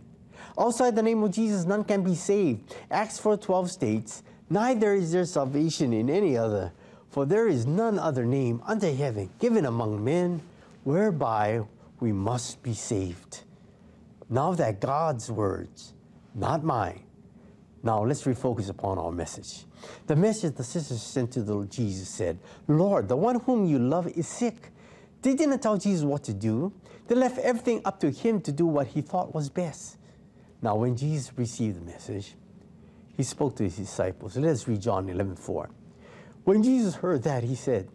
Outside 0.58 0.96
the 0.96 1.02
name 1.02 1.24
of 1.24 1.32
Jesus, 1.32 1.66
none 1.66 1.84
can 1.84 2.04
be 2.04 2.16
saved. 2.16 2.76
Acts 2.92 3.18
4:12 3.18 3.72
states, 3.72 4.24
"Neither 4.50 4.94
is 4.94 5.12
there 5.12 5.26
salvation 5.26 5.94
in 5.94 6.10
any 6.10 6.38
other, 6.38 6.72
for 7.10 7.26
there 7.26 7.48
is 7.48 7.66
none 7.66 7.98
other 7.98 8.26
name 8.26 8.62
under 8.66 8.92
heaven 8.94 9.30
given 9.40 9.66
among 9.66 10.04
men 10.04 10.42
whereby 10.84 11.62
we 12.00 12.12
must 12.12 12.62
be 12.62 12.74
saved." 12.74 13.44
Now 14.30 14.54
that 14.54 14.80
God's 14.80 15.32
words, 15.32 15.94
not 16.36 16.64
mine. 16.64 17.02
Now 17.82 18.04
let's 18.04 18.24
refocus 18.24 18.70
upon 18.70 19.00
our 19.00 19.12
message. 19.12 19.66
The 20.08 20.16
message 20.16 20.56
the 20.56 20.64
sisters 20.64 21.02
sent 21.02 21.32
to 21.34 21.42
the 21.42 21.66
Jesus 21.66 22.10
said, 22.10 22.40
Lord, 22.68 23.08
the 23.08 23.16
one 23.16 23.40
whom 23.42 23.66
you 23.66 23.80
love 23.80 24.08
is 24.08 24.28
sick. 24.28 24.72
They 25.22 25.36
didn't 25.36 25.60
tell 25.60 25.78
Jesus 25.78 26.04
what 26.04 26.24
to 26.24 26.34
do. 26.34 26.74
They 27.08 27.16
left 27.16 27.38
everything 27.40 27.82
up 27.86 28.00
to 28.02 28.10
him 28.12 28.42
to 28.42 28.52
do 28.52 28.66
what 28.66 28.88
he 28.88 29.02
thought 29.02 29.34
was 29.34 29.50
best. 29.50 29.98
Now, 30.62 30.76
when 30.76 30.96
Jesus 30.96 31.32
received 31.38 31.78
the 31.78 31.86
message, 31.86 32.36
he 33.16 33.24
spoke 33.24 33.56
to 33.58 33.64
his 33.64 33.78
disciples. 33.78 34.38
Let 34.38 34.52
us 34.52 34.68
read 34.68 34.82
John 34.82 35.10
11 35.10 35.36
4. 35.36 35.70
When 36.44 36.64
Jesus 36.64 36.96
heard 36.96 37.24
that, 37.24 37.44
he 37.44 37.56
said, 37.56 37.90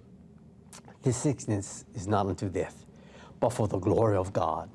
This 1.03 1.17
sickness 1.17 1.85
is 1.95 2.07
not 2.07 2.27
unto 2.27 2.49
death, 2.49 2.85
but 3.41 3.51
for 3.51 3.69
the 3.69 3.79
glory 3.79 4.17
of 4.17 4.33
God, 4.33 4.71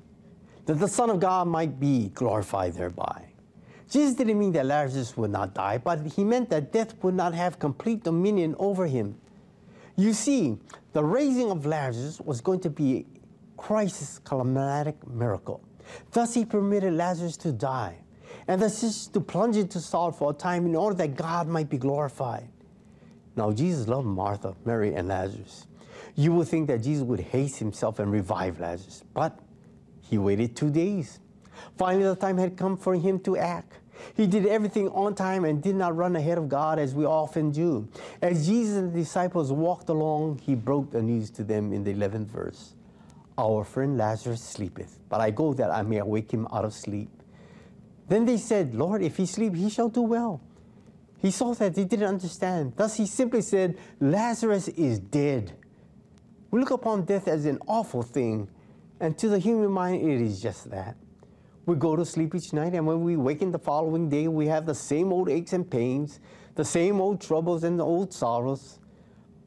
that 0.66 0.76
the 0.76 0.88
Son 0.88 1.10
of 1.10 1.20
God 1.20 1.48
might 1.48 1.80
be 1.80 2.10
glorified 2.10 2.74
thereby. 2.74 3.29
Jesus 3.90 4.14
didn't 4.14 4.38
mean 4.38 4.52
that 4.52 4.68
Lazarus 4.68 5.18
would 5.18 5.32
not 5.32 5.56
die, 5.56 5.80
but 5.80 6.06
he 6.06 6.24
meant 6.24 6.50
that 6.52 6.72
death 6.72 6.94
would 7.02 7.16
not 7.16 7.34
have 7.34 7.58
complete 7.58 8.04
dominion 8.04 8.56
over 8.60 8.86
him. 8.86 9.16
You 9.96 10.14
see, 10.14 10.60
the 10.94 11.04
raising 11.04 11.50
of 11.50 11.66
Lazarus 11.66 12.22
was 12.22 12.40
going 12.40 12.60
to 12.62 12.70
be 12.70 13.08
Christ's 13.58 14.20
climatic 14.20 14.96
miracle. 15.08 15.62
Thus, 16.12 16.36
he 16.36 16.46
permitted 16.46 16.94
Lazarus 16.94 17.36
to 17.38 17.52
die, 17.52 17.98
and 18.48 18.62
the 18.62 18.70
sisters 18.70 19.08
to 19.08 19.20
plunge 19.20 19.58
into 19.58 19.80
sorrow 19.80 20.12
for 20.12 20.32
a 20.32 20.34
time 20.34 20.68
in 20.68 20.76
order 20.76 20.96
that 20.98 21.16
God 21.16 21.48
might 21.48 21.70
be 21.70 21.78
glorified. 21.78 22.48
Now, 23.36 23.52
Jesus 23.52 23.88
loved 23.88 24.08
Martha, 24.08 24.56
Mary, 24.66 24.94
and 24.94 25.08
Lazarus. 25.08 25.66
You 26.16 26.34
would 26.34 26.48
think 26.48 26.68
that 26.68 26.84
Jesus 26.84 27.04
would 27.04 27.20
haste 27.20 27.58
himself 27.58 28.00
and 28.00 28.12
revive 28.12 28.60
Lazarus, 28.60 29.04
but 29.14 29.40
he 30.02 30.18
waited 30.18 30.56
two 30.56 30.70
days. 30.70 31.20
Finally, 31.78 32.06
the 32.06 32.16
time 32.16 32.38
had 32.38 32.56
come 32.56 32.78
for 32.78 32.96
him 32.96 33.20
to 33.22 33.36
act. 33.36 33.79
He 34.16 34.28
did 34.28 34.46
everything 34.46 34.90
on 34.90 35.16
time 35.16 35.46
and 35.46 35.62
did 35.62 35.76
not 35.76 35.96
run 35.96 36.16
ahead 36.16 36.38
of 36.38 36.50
God 36.50 36.80
as 36.80 36.94
we 36.94 37.06
often 37.06 37.52
do. 37.52 37.88
As 38.22 38.46
Jesus 38.46 38.78
and 38.78 38.94
the 38.94 39.00
disciples 39.00 39.52
walked 39.52 39.90
along, 39.90 40.40
he 40.40 40.56
broke 40.56 40.92
the 40.92 41.02
news 41.02 41.30
to 41.32 41.44
them 41.44 41.74
in 41.74 41.84
the 41.84 41.94
11th 41.94 42.28
verse 42.28 42.74
Our 43.38 43.64
friend 43.64 43.98
Lazarus 43.98 44.42
sleepeth, 44.42 45.00
but 45.10 45.22
I 45.22 45.32
go 45.32 45.54
that 45.54 45.72
I 45.72 45.82
may 45.84 45.98
awake 45.98 46.32
him 46.32 46.48
out 46.52 46.66
of 46.66 46.74
sleep. 46.74 47.10
Then 48.08 48.26
they 48.26 48.38
said, 48.38 48.74
Lord, 48.74 49.02
if 49.02 49.18
he 49.18 49.26
sleep, 49.26 49.56
he 49.56 49.70
shall 49.70 49.90
do 49.90 50.02
well. 50.02 50.42
He 51.22 51.32
saw 51.32 51.54
that 51.54 51.76
they 51.76 51.84
didn't 51.84 52.08
understand. 52.08 52.74
Thus 52.76 52.96
he 52.96 53.06
simply 53.06 53.42
said, 53.42 53.78
Lazarus 54.00 54.68
is 54.70 55.00
dead. 55.00 55.54
We 56.50 56.60
look 56.60 56.72
upon 56.72 57.06
death 57.06 57.28
as 57.28 57.46
an 57.46 57.60
awful 57.68 58.02
thing, 58.02 58.50
and 59.00 59.18
to 59.20 59.30
the 59.30 59.38
human 59.38 59.72
mind, 59.72 60.02
it 60.02 60.22
is 60.22 60.42
just 60.42 60.72
that. 60.72 60.96
We 61.70 61.76
go 61.76 61.96
to 61.96 62.04
sleep 62.04 62.34
each 62.34 62.52
night, 62.52 62.74
and 62.74 62.88
when 62.88 63.04
we 63.04 63.16
waken 63.16 63.52
the 63.52 63.60
following 63.60 64.10
day, 64.10 64.28
we 64.28 64.48
have 64.48 64.66
the 64.66 64.74
same 64.74 65.14
old 65.14 65.30
aches 65.30 65.54
and 65.54 65.70
pains, 65.70 66.20
the 66.56 66.66
same 66.66 67.00
old 67.00 67.22
troubles 67.22 67.64
and 67.64 67.80
the 67.80 67.86
old 67.86 68.12
sorrows. 68.12 68.80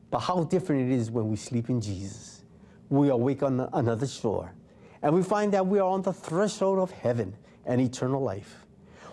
But 0.08 0.20
how 0.20 0.44
different 0.44 0.88
it 0.88 0.94
is 0.94 1.10
when 1.10 1.28
we 1.28 1.34
sleep 1.34 1.68
in 1.68 1.80
Jesus. 1.80 2.44
We 2.90 3.08
awake 3.08 3.42
on 3.42 3.68
another 3.72 4.06
shore, 4.06 4.54
and 5.02 5.12
we 5.12 5.24
find 5.24 5.52
that 5.52 5.66
we 5.66 5.80
are 5.80 5.88
on 5.88 6.02
the 6.02 6.12
threshold 6.12 6.78
of 6.78 6.92
heaven 6.92 7.34
and 7.66 7.80
eternal 7.80 8.22
life. 8.22 8.66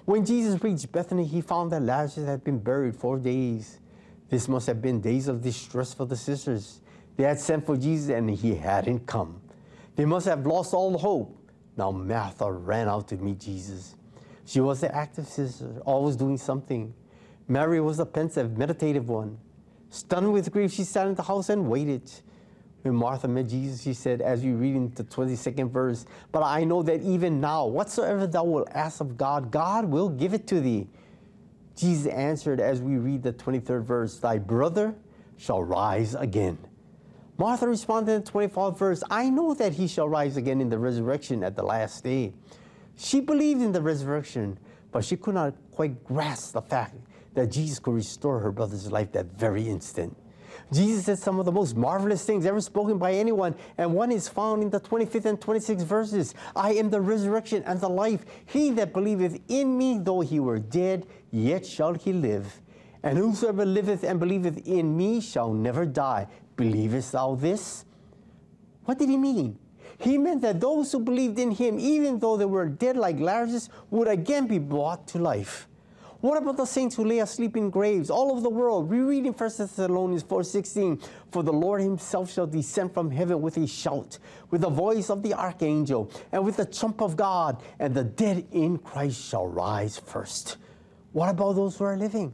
When 0.06 0.24
Jesus 0.24 0.64
reached 0.64 0.92
Bethany, 0.92 1.26
he 1.26 1.42
found 1.42 1.72
that 1.72 1.82
Lazarus 1.82 2.28
had 2.28 2.44
been 2.44 2.60
buried 2.60 2.96
four 2.96 3.18
days. 3.18 3.80
This 4.30 4.48
must 4.48 4.68
have 4.68 4.84
been 4.84 5.02
days 5.02 5.28
of 5.28 5.42
distress 5.42 5.96
for 5.96 6.06
the 6.06 6.16
sisters. 6.16 6.82
They 7.18 7.24
had 7.24 7.40
sent 7.40 7.66
for 7.66 7.76
Jesus, 7.76 8.12
and 8.12 8.30
he 8.30 8.54
hadn't 8.54 9.08
come. 9.08 9.42
They 9.96 10.06
must 10.06 10.28
have 10.28 10.46
lost 10.46 10.76
all 10.76 10.96
hope. 10.96 11.38
Now 11.80 11.92
Martha 11.92 12.52
ran 12.52 12.90
out 12.90 13.08
to 13.08 13.16
meet 13.16 13.40
Jesus. 13.40 13.96
She 14.46 14.60
was 14.60 14.82
the 14.82 14.94
active 14.94 15.26
sister, 15.26 15.82
always 15.86 16.18
doing 16.18 16.38
something. 16.38 16.94
Mary 17.48 17.80
was 17.80 17.96
the 17.98 18.06
pensive, 18.06 18.58
meditative 18.58 19.08
one. 19.08 19.38
Stunned 19.90 20.34
with 20.34 20.52
grief, 20.52 20.74
she 20.74 20.84
sat 20.84 21.08
in 21.08 21.16
the 21.16 21.24
house 21.24 21.48
and 21.48 21.70
waited. 21.70 22.12
When 22.82 22.96
Martha 22.96 23.30
met 23.30 23.48
Jesus, 23.48 23.82
she 23.82 23.94
said, 23.94 24.20
as 24.20 24.44
we 24.44 24.52
read 24.52 24.76
in 24.76 24.94
the 24.94 25.06
22nd 25.06 25.72
verse, 25.72 26.06
But 26.34 26.44
I 26.44 26.66
know 26.66 26.84
that 26.84 27.02
even 27.02 27.40
now, 27.40 27.66
whatsoever 27.66 28.28
thou 28.28 28.44
wilt 28.44 28.68
ask 28.72 29.00
of 29.00 29.18
God, 29.18 29.50
God 29.50 29.86
will 29.86 30.10
give 30.10 30.34
it 30.34 30.48
to 30.48 30.60
thee. 30.60 30.90
Jesus 31.78 32.12
answered, 32.12 32.60
as 32.60 32.82
we 32.82 32.98
read 32.98 33.24
the 33.24 33.32
23rd 33.32 33.84
verse, 33.84 34.20
Thy 34.20 34.38
brother 34.38 34.96
shall 35.38 35.64
rise 35.64 36.14
again. 36.14 36.58
Martha 37.40 37.70
responded 37.70 38.12
in 38.12 38.22
the 38.22 38.30
24th 38.30 38.78
verse, 38.78 39.02
I 39.10 39.30
know 39.30 39.54
that 39.54 39.72
he 39.72 39.88
shall 39.88 40.10
rise 40.10 40.36
again 40.36 40.60
in 40.60 40.68
the 40.68 40.78
resurrection 40.78 41.42
at 41.42 41.56
the 41.56 41.64
last 41.64 42.04
day. 42.04 42.34
She 42.98 43.22
believed 43.22 43.62
in 43.62 43.72
the 43.72 43.82
resurrection, 43.82 44.60
but 44.92 45.06
she 45.06 45.16
could 45.16 45.36
not 45.36 45.54
quite 45.72 46.04
grasp 46.04 46.52
the 46.52 46.62
fact 46.62 46.96
that 47.36 47.50
Jesus 47.50 47.80
could 47.80 47.94
restore 47.94 48.42
her 48.42 48.52
brother's 48.52 48.92
life 48.92 49.14
that 49.14 49.28
very 49.38 49.70
instant. 49.70 50.18
Jesus 50.74 51.06
said 51.06 51.18
some 51.18 51.40
of 51.40 51.46
the 51.46 51.52
most 51.54 51.78
marvelous 51.78 52.26
things 52.26 52.46
ever 52.46 52.60
spoken 52.60 52.98
by 52.98 53.14
anyone, 53.14 53.56
and 53.78 53.94
one 53.94 54.12
is 54.12 54.28
found 54.28 54.62
in 54.62 54.70
the 54.70 54.82
25th 54.82 55.24
and 55.24 55.40
26th 55.40 55.84
verses. 55.84 56.36
I 56.58 56.74
am 56.74 56.90
the 56.90 57.00
resurrection 57.00 57.64
and 57.66 57.80
the 57.80 57.88
life. 57.88 58.26
He 58.48 58.72
that 58.72 58.92
believeth 58.92 59.40
in 59.48 59.78
me, 59.78 59.98
though 59.98 60.20
he 60.20 60.42
were 60.42 60.60
dead, 60.60 61.08
yet 61.32 61.66
shall 61.66 61.94
he 61.94 62.12
live. 62.12 62.60
And 63.02 63.18
whosoever 63.18 63.64
liveth 63.64 64.04
and 64.04 64.20
believeth 64.20 64.68
in 64.68 64.98
me 64.98 65.22
shall 65.22 65.54
never 65.54 65.86
die. 65.86 66.28
Believest 66.60 67.14
thou 67.14 67.36
this? 67.36 67.86
What 68.84 69.00
did 69.00 69.08
he 69.08 69.16
mean? 69.16 69.58
He 69.98 70.18
meant 70.18 70.42
that 70.42 70.60
those 70.60 70.92
who 70.92 71.00
believed 71.00 71.40
in 71.40 71.52
him, 71.52 71.80
even 71.80 72.20
though 72.20 72.36
they 72.36 72.44
were 72.46 72.68
dead 72.68 72.98
like 72.98 73.18
Lazarus, 73.18 73.70
would 73.90 74.10
again 74.10 74.46
be 74.46 74.60
brought 74.60 75.08
to 75.08 75.20
life. 75.20 75.70
What 76.20 76.38
about 76.38 76.58
the 76.58 76.66
saints 76.66 76.98
who 76.98 77.06
lay 77.06 77.20
asleep 77.20 77.56
in 77.56 77.70
graves 77.70 78.10
all 78.10 78.30
over 78.30 78.42
the 78.42 78.50
world? 78.50 78.90
We 78.90 79.00
read 79.00 79.26
in 79.26 79.32
1 79.32 79.58
Thessalonians 79.58 80.24
4:16, 80.24 81.00
"For 81.32 81.44
the 81.44 81.54
Lord 81.54 81.82
himself 81.82 82.30
shall 82.30 82.46
descend 82.48 82.94
from 82.94 83.12
heaven 83.12 83.42
with 83.42 83.56
a 83.56 83.66
shout, 83.66 84.20
with 84.52 84.60
the 84.60 84.70
voice 84.70 85.10
of 85.10 85.24
the 85.24 85.34
archangel, 85.34 86.10
and 86.34 86.44
with 86.44 86.58
the 86.58 86.66
trump 86.66 87.02
of 87.02 87.16
God, 87.16 87.64
and 87.80 87.94
the 87.96 88.04
dead 88.04 88.48
in 88.52 88.80
Christ 88.80 89.22
shall 89.22 89.48
rise 89.48 89.98
first." 89.98 90.58
What 91.14 91.30
about 91.30 91.56
those 91.56 91.78
who 91.78 91.86
are 91.86 91.96
living? 91.96 92.34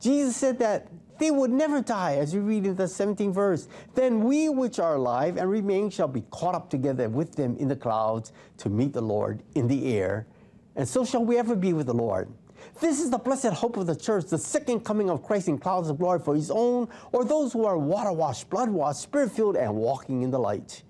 Jesus 0.00 0.34
said 0.34 0.58
that 0.58 0.88
they 1.20 1.30
would 1.30 1.52
never 1.52 1.80
die, 1.82 2.16
as 2.16 2.34
we 2.34 2.40
read 2.40 2.66
in 2.66 2.74
the 2.74 2.84
17th 2.84 3.34
verse. 3.34 3.68
Then 3.94 4.24
we 4.24 4.48
which 4.48 4.80
are 4.80 4.96
alive 4.96 5.36
and 5.36 5.48
remain 5.48 5.90
shall 5.90 6.08
be 6.08 6.24
caught 6.30 6.54
up 6.54 6.70
together 6.70 7.08
with 7.08 7.36
them 7.36 7.56
in 7.58 7.68
the 7.68 7.76
clouds 7.76 8.32
to 8.56 8.70
meet 8.70 8.94
the 8.94 9.02
Lord 9.02 9.42
in 9.54 9.68
the 9.68 9.94
air, 9.96 10.26
and 10.74 10.88
so 10.88 11.04
shall 11.04 11.24
we 11.24 11.36
ever 11.36 11.54
be 11.54 11.72
with 11.74 11.86
the 11.86 11.94
Lord. 11.94 12.32
This 12.80 13.00
is 13.00 13.10
the 13.10 13.18
blessed 13.18 13.52
hope 13.52 13.76
of 13.76 13.86
the 13.86 13.96
church, 13.96 14.26
the 14.26 14.38
second 14.38 14.80
coming 14.80 15.10
of 15.10 15.22
Christ 15.22 15.48
in 15.48 15.58
clouds 15.58 15.90
of 15.90 15.98
glory 15.98 16.20
for 16.20 16.34
his 16.34 16.50
own, 16.50 16.88
or 17.12 17.24
those 17.24 17.52
who 17.52 17.66
are 17.66 17.76
water 17.76 18.12
washed, 18.12 18.48
blood 18.48 18.70
washed, 18.70 19.02
spirit 19.02 19.30
filled, 19.32 19.56
and 19.56 19.74
walking 19.74 20.22
in 20.22 20.30
the 20.30 20.38
light. 20.38 20.82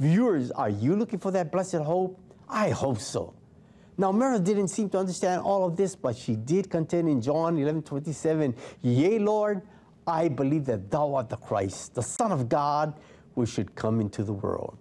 Viewers, 0.00 0.50
are 0.50 0.70
you 0.70 0.96
looking 0.96 1.18
for 1.18 1.30
that 1.30 1.52
blessed 1.52 1.76
hope? 1.76 2.20
I 2.48 2.70
hope 2.70 2.98
so. 2.98 3.34
Now, 4.00 4.12
Mary 4.12 4.38
didn't 4.38 4.68
seem 4.68 4.88
to 4.90 4.98
understand 4.98 5.42
all 5.42 5.66
of 5.66 5.76
this, 5.76 5.96
but 5.96 6.16
she 6.16 6.36
did 6.36 6.70
contend 6.70 7.08
in 7.08 7.20
John 7.20 7.58
11 7.58 7.82
27, 7.82 8.54
Yea, 8.82 9.18
Lord, 9.18 9.62
I 10.06 10.28
believe 10.28 10.64
that 10.66 10.88
thou 10.88 11.14
art 11.14 11.28
the 11.28 11.36
Christ, 11.36 11.96
the 11.96 12.02
Son 12.02 12.30
of 12.30 12.48
God, 12.48 12.94
which 13.34 13.50
should 13.50 13.74
come 13.74 14.00
into 14.00 14.22
the 14.22 14.32
world. 14.32 14.78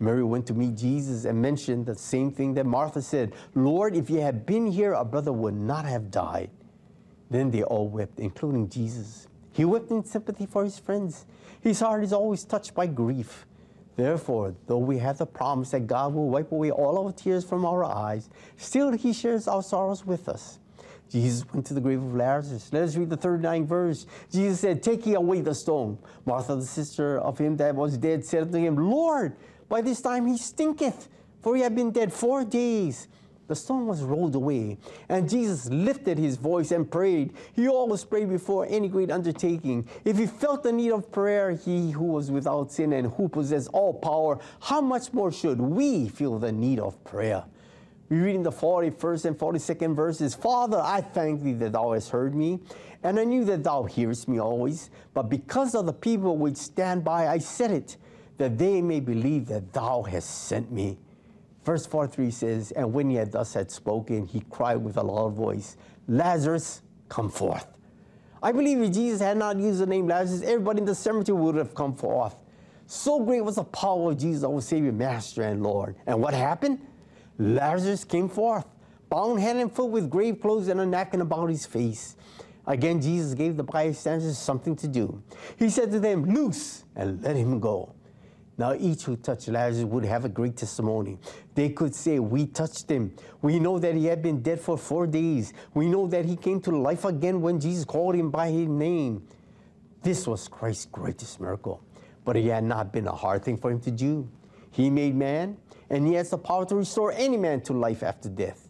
Mary 0.00 0.22
went 0.22 0.46
to 0.46 0.54
meet 0.54 0.76
Jesus 0.76 1.26
and 1.26 1.42
mentioned 1.42 1.84
the 1.84 1.94
same 1.94 2.30
thing 2.30 2.54
that 2.54 2.64
Martha 2.64 3.02
said 3.02 3.34
Lord, 3.54 3.94
if 3.94 4.08
you 4.08 4.20
had 4.20 4.46
been 4.46 4.66
here, 4.66 4.94
our 4.94 5.04
brother 5.04 5.32
would 5.32 5.54
not 5.54 5.84
have 5.84 6.10
died. 6.10 6.50
Then 7.30 7.50
they 7.50 7.62
all 7.62 7.88
wept, 7.88 8.18
including 8.18 8.70
Jesus. 8.70 9.28
He 9.52 9.64
wept 9.64 9.90
in 9.90 10.04
sympathy 10.04 10.46
for 10.46 10.64
his 10.64 10.78
friends. 10.78 11.26
His 11.60 11.80
heart 11.80 12.02
is 12.02 12.12
always 12.12 12.44
touched 12.44 12.74
by 12.74 12.86
grief. 12.86 13.44
Therefore, 13.98 14.54
though 14.68 14.78
we 14.78 14.98
have 14.98 15.18
the 15.18 15.26
promise 15.26 15.72
that 15.72 15.88
God 15.88 16.14
will 16.14 16.30
wipe 16.30 16.52
away 16.52 16.70
all 16.70 17.04
our 17.04 17.10
tears 17.10 17.44
from 17.44 17.64
our 17.64 17.84
eyes, 17.84 18.30
still 18.56 18.92
he 18.92 19.12
shares 19.12 19.48
our 19.48 19.60
sorrows 19.60 20.06
with 20.06 20.28
us. 20.28 20.60
Jesus 21.10 21.44
went 21.52 21.66
to 21.66 21.74
the 21.74 21.80
grave 21.80 22.00
of 22.00 22.14
Lazarus. 22.14 22.72
Let 22.72 22.84
us 22.84 22.94
read 22.94 23.10
the 23.10 23.16
39th 23.16 23.66
verse. 23.66 24.06
Jesus 24.30 24.60
said, 24.60 24.84
Take 24.84 25.04
ye 25.04 25.14
away 25.14 25.40
the 25.40 25.52
stone. 25.52 25.98
Martha, 26.24 26.54
the 26.54 26.64
sister 26.64 27.18
of 27.18 27.38
him 27.38 27.56
that 27.56 27.74
was 27.74 27.98
dead, 27.98 28.24
said 28.24 28.42
unto 28.44 28.58
him, 28.58 28.76
Lord, 28.76 29.34
by 29.68 29.80
this 29.80 30.00
time 30.00 30.26
he 30.26 30.38
stinketh, 30.38 31.08
for 31.42 31.56
he 31.56 31.62
had 31.62 31.74
been 31.74 31.90
dead 31.90 32.12
four 32.12 32.44
days. 32.44 33.08
The 33.48 33.56
stone 33.56 33.86
was 33.86 34.02
rolled 34.02 34.34
away, 34.34 34.76
and 35.08 35.28
Jesus 35.28 35.70
lifted 35.70 36.18
his 36.18 36.36
voice 36.36 36.70
and 36.70 36.88
prayed. 36.88 37.32
He 37.54 37.66
always 37.66 38.04
prayed 38.04 38.28
before 38.28 38.66
any 38.68 38.88
great 38.88 39.10
undertaking. 39.10 39.88
If 40.04 40.18
he 40.18 40.26
felt 40.26 40.62
the 40.62 40.70
need 40.70 40.92
of 40.92 41.10
prayer, 41.10 41.52
he 41.52 41.90
who 41.90 42.04
was 42.04 42.30
without 42.30 42.70
sin 42.70 42.92
and 42.92 43.10
who 43.14 43.26
possessed 43.26 43.70
all 43.72 43.94
power, 43.94 44.38
how 44.60 44.82
much 44.82 45.14
more 45.14 45.32
should 45.32 45.58
we 45.58 46.08
feel 46.10 46.38
the 46.38 46.52
need 46.52 46.78
of 46.78 47.02
prayer? 47.04 47.44
We 48.10 48.18
read 48.18 48.34
in 48.34 48.42
the 48.42 48.52
41st 48.52 49.24
and 49.24 49.38
42nd 49.38 49.96
verses 49.96 50.34
Father, 50.34 50.80
I 50.82 51.00
thank 51.00 51.42
thee 51.42 51.54
that 51.54 51.72
thou 51.72 51.92
hast 51.92 52.10
heard 52.10 52.34
me, 52.34 52.60
and 53.02 53.18
I 53.18 53.24
knew 53.24 53.46
that 53.46 53.64
thou 53.64 53.84
hearest 53.84 54.28
me 54.28 54.38
always. 54.38 54.90
But 55.14 55.30
because 55.30 55.74
of 55.74 55.86
the 55.86 55.94
people 55.94 56.36
which 56.36 56.58
stand 56.58 57.02
by, 57.02 57.28
I 57.28 57.38
said 57.38 57.70
it, 57.70 57.96
that 58.36 58.58
they 58.58 58.82
may 58.82 59.00
believe 59.00 59.46
that 59.46 59.72
thou 59.72 60.02
hast 60.02 60.48
sent 60.48 60.70
me. 60.70 60.98
Verse 61.68 61.84
43 61.84 62.30
says, 62.30 62.70
And 62.70 62.94
when 62.94 63.10
he 63.10 63.16
had 63.16 63.30
thus 63.30 63.52
had 63.52 63.70
spoken, 63.70 64.24
he 64.24 64.42
cried 64.48 64.76
with 64.76 64.96
a 64.96 65.02
loud 65.02 65.34
voice, 65.34 65.76
Lazarus, 66.08 66.80
come 67.10 67.28
forth. 67.28 67.66
I 68.42 68.52
believe 68.52 68.80
if 68.80 68.90
Jesus 68.90 69.20
had 69.20 69.36
not 69.36 69.58
used 69.58 69.80
the 69.80 69.86
name 69.86 70.08
Lazarus, 70.08 70.40
everybody 70.40 70.78
in 70.78 70.86
the 70.86 70.94
cemetery 70.94 71.36
would 71.36 71.56
have 71.56 71.74
come 71.74 71.94
forth. 71.94 72.36
So 72.86 73.22
great 73.22 73.42
was 73.42 73.56
the 73.56 73.64
power 73.64 74.12
of 74.12 74.18
Jesus, 74.18 74.44
our 74.44 74.62
Savior, 74.62 74.92
Master, 74.92 75.42
and 75.42 75.62
Lord. 75.62 75.96
And 76.06 76.22
what 76.22 76.32
happened? 76.32 76.80
Lazarus 77.36 78.02
came 78.02 78.30
forth, 78.30 78.64
bound 79.10 79.38
hand 79.38 79.58
and 79.58 79.70
foot 79.70 79.90
with 79.90 80.08
grave 80.08 80.40
clothes 80.40 80.68
and 80.68 80.80
a 80.80 80.86
napkin 80.86 81.20
about 81.20 81.50
his 81.50 81.66
face. 81.66 82.16
Again, 82.66 83.02
Jesus 83.02 83.34
gave 83.34 83.58
the 83.58 83.62
bystanders 83.62 84.38
something 84.38 84.74
to 84.76 84.88
do. 84.88 85.22
He 85.58 85.68
said 85.68 85.90
to 85.90 86.00
them, 86.00 86.24
Loose 86.24 86.84
and 86.96 87.22
let 87.22 87.36
him 87.36 87.60
go. 87.60 87.94
Now, 88.58 88.74
each 88.74 89.04
who 89.04 89.14
touched 89.16 89.46
Lazarus 89.46 89.84
would 89.84 90.04
have 90.04 90.24
a 90.24 90.28
great 90.28 90.56
testimony. 90.56 91.16
They 91.54 91.68
could 91.68 91.94
say, 91.94 92.18
We 92.18 92.46
touched 92.46 92.90
him. 92.90 93.14
We 93.40 93.60
know 93.60 93.78
that 93.78 93.94
he 93.94 94.06
had 94.06 94.20
been 94.20 94.42
dead 94.42 94.60
for 94.60 94.76
four 94.76 95.06
days. 95.06 95.52
We 95.74 95.86
know 95.86 96.08
that 96.08 96.24
he 96.24 96.34
came 96.34 96.60
to 96.62 96.72
life 96.72 97.04
again 97.04 97.40
when 97.40 97.60
Jesus 97.60 97.84
called 97.84 98.16
him 98.16 98.30
by 98.30 98.50
his 98.50 98.66
name. 98.66 99.22
This 100.02 100.26
was 100.26 100.48
Christ's 100.48 100.86
greatest 100.86 101.40
miracle, 101.40 101.84
but 102.24 102.36
it 102.36 102.44
had 102.46 102.64
not 102.64 102.92
been 102.92 103.06
a 103.06 103.14
hard 103.14 103.44
thing 103.44 103.56
for 103.56 103.70
him 103.70 103.80
to 103.80 103.92
do. 103.92 104.28
He 104.72 104.90
made 104.90 105.14
man, 105.14 105.56
and 105.88 106.04
he 106.04 106.14
has 106.14 106.30
the 106.30 106.38
power 106.38 106.66
to 106.66 106.74
restore 106.76 107.12
any 107.12 107.36
man 107.36 107.60
to 107.62 107.72
life 107.72 108.02
after 108.02 108.28
death. 108.28 108.68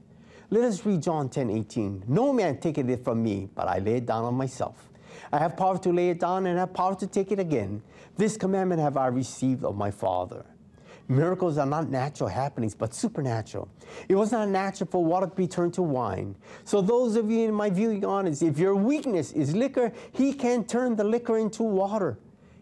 Let 0.51 0.65
us 0.65 0.85
read 0.85 1.03
John 1.03 1.31
10 1.31 1.51
18. 1.51 2.05
No 2.09 2.33
man 2.33 2.59
taketh 2.59 2.89
it 2.89 3.05
from 3.05 3.23
me, 3.23 3.49
but 3.55 3.69
I 3.69 3.79
lay 3.79 3.97
it 3.97 4.07
down 4.07 4.25
on 4.25 4.35
myself. 4.35 4.88
I 5.33 5.39
have 5.39 5.57
power 5.57 5.79
to 5.79 5.93
lay 5.93 6.11
it 6.11 6.21
down 6.21 6.47
and 6.47 6.59
have 6.59 6.73
power 6.73 6.95
to 6.97 7.07
take 7.07 7.33
it 7.33 7.39
again. 7.39 7.83
This 8.17 8.37
commandment 8.37 8.81
have 8.81 8.97
I 8.97 9.07
received 9.07 9.65
of 9.65 9.77
my 9.77 9.91
Father. 9.91 10.45
Miracles 11.11 11.57
are 11.57 11.67
not 11.67 11.89
natural 11.89 12.29
happenings, 12.29 12.75
but 12.75 12.95
supernatural. 12.95 13.69
It 14.11 14.15
was 14.15 14.31
not 14.31 14.49
natural 14.49 14.91
for 14.91 15.03
water 15.03 15.27
to 15.27 15.35
be 15.35 15.47
turned 15.47 15.73
to 15.75 15.83
wine. 15.83 16.37
So, 16.65 16.83
those 16.83 17.17
of 17.17 17.31
you 17.31 17.49
in 17.49 17.55
my 17.55 17.71
viewing 17.71 18.05
audience, 18.05 18.43
if 18.43 18.59
your 18.59 18.75
weakness 18.75 19.33
is 19.33 19.57
liquor, 19.57 19.91
He 20.13 20.35
can 20.35 20.65
turn 20.65 20.97
the 20.97 21.05
liquor 21.05 21.39
into 21.39 21.63
water. 21.63 22.19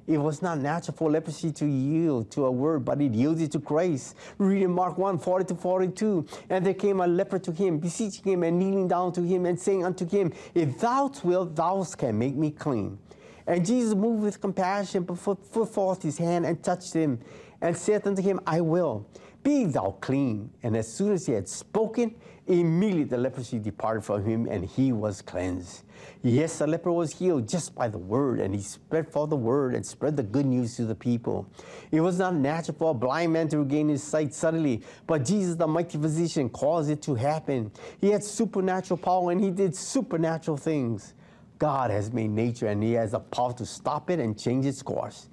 It 0.07 0.19
was 0.19 0.41
not 0.41 0.59
natural 0.59 0.97
for 0.97 1.11
leprosy 1.11 1.51
to 1.53 1.67
yield 1.67 2.31
to 2.33 2.47
a 2.47 2.51
word, 2.51 2.85
but 2.85 3.01
it 3.01 3.13
yielded 3.13 3.51
to 3.53 3.59
grace. 3.59 4.15
Read 4.39 4.63
in 4.63 4.71
Mark 4.71 4.99
1 4.99 5.19
40 5.19 5.45
to 5.47 5.55
42. 5.55 6.27
And 6.49 6.65
there 6.65 6.75
came 6.75 7.01
a 7.01 7.07
leper 7.07 7.39
to 7.41 7.53
him, 7.53 7.79
beseeching 7.79 8.25
him 8.25 8.43
and 8.45 8.59
kneeling 8.59 8.87
down 8.87 9.13
to 9.15 9.23
him 9.23 9.47
and 9.47 9.59
saying 9.59 9.85
unto 9.85 10.09
him, 10.09 10.33
If 10.55 10.79
thou 10.79 11.11
wilt, 11.25 11.57
thou 11.57 11.85
can 11.97 12.19
make 12.19 12.37
me 12.37 12.53
clean. 12.53 12.99
And 13.47 13.65
Jesus 13.65 13.95
moved 13.95 14.23
with 14.23 14.41
compassion, 14.41 15.05
but 15.05 15.23
put 15.23 15.69
forth 15.69 16.03
his 16.03 16.19
hand 16.19 16.47
and 16.47 16.63
touched 16.63 16.93
him, 16.93 17.21
and 17.61 17.77
said 17.77 18.07
unto 18.07 18.23
him, 18.23 18.41
I 18.47 18.61
will. 18.61 19.07
Be 19.43 19.65
thou 19.65 19.97
clean. 20.01 20.51
And 20.63 20.77
as 20.77 20.93
soon 20.93 21.13
as 21.13 21.27
he 21.27 21.33
had 21.33 21.49
spoken, 21.49 22.15
immediately 22.47 23.05
the 23.05 23.19
leprosy 23.19 23.59
departed 23.59 24.05
from 24.05 24.25
him, 24.25 24.47
and 24.47 24.65
he 24.65 24.93
was 24.93 25.23
cleansed. 25.23 25.83
Yes, 26.23 26.59
the 26.59 26.67
leper 26.67 26.91
was 26.91 27.13
healed 27.19 27.49
just 27.49 27.75
by 27.75 27.89
the 27.89 27.99
word, 27.99 28.41
and 28.41 28.55
he 28.55 28.61
spread 28.61 29.09
forth 29.09 29.31
the 29.31 29.37
word 29.37 29.75
and 29.75 29.85
spread 29.85 30.17
the 30.17 30.23
good 30.23 30.47
news 30.47 30.77
to 30.77 30.85
the 30.85 30.95
people. 30.95 31.49
It 31.91 32.01
was 32.01 32.19
not 32.19 32.35
natural 32.35 32.77
for 32.77 32.91
a 32.91 32.95
blind 32.95 33.33
man 33.33 33.49
to 33.49 33.59
regain 33.59 33.89
his 33.89 34.03
sight 34.03 34.35
suddenly, 34.35 34.83
but 35.07 35.25
Jesus, 35.25 35.57
the 35.57 35.67
mighty 35.67 35.99
physician, 35.99 36.49
caused 36.49 36.91
it 36.91 37.03
to 37.03 37.15
happen. 37.15 37.71
He 38.01 38.11
had 38.11 38.25
supernatural 38.25 38.99
power, 38.99 39.31
and 39.31 39.41
he 39.41 39.51
did 39.51 39.77
supernatural 39.77 40.57
things. 40.57 41.15
God 41.59 41.91
has 41.91 42.13
made 42.13 42.31
nature, 42.31 42.67
and 42.67 42.83
he 42.83 42.93
has 42.95 43.13
the 43.13 43.21
power 43.21 43.53
to 43.55 43.65
stop 43.65 44.11
it 44.11 44.19
and 44.19 44.39
change 44.39 44.67
its 44.67 44.83
course. 44.83 45.29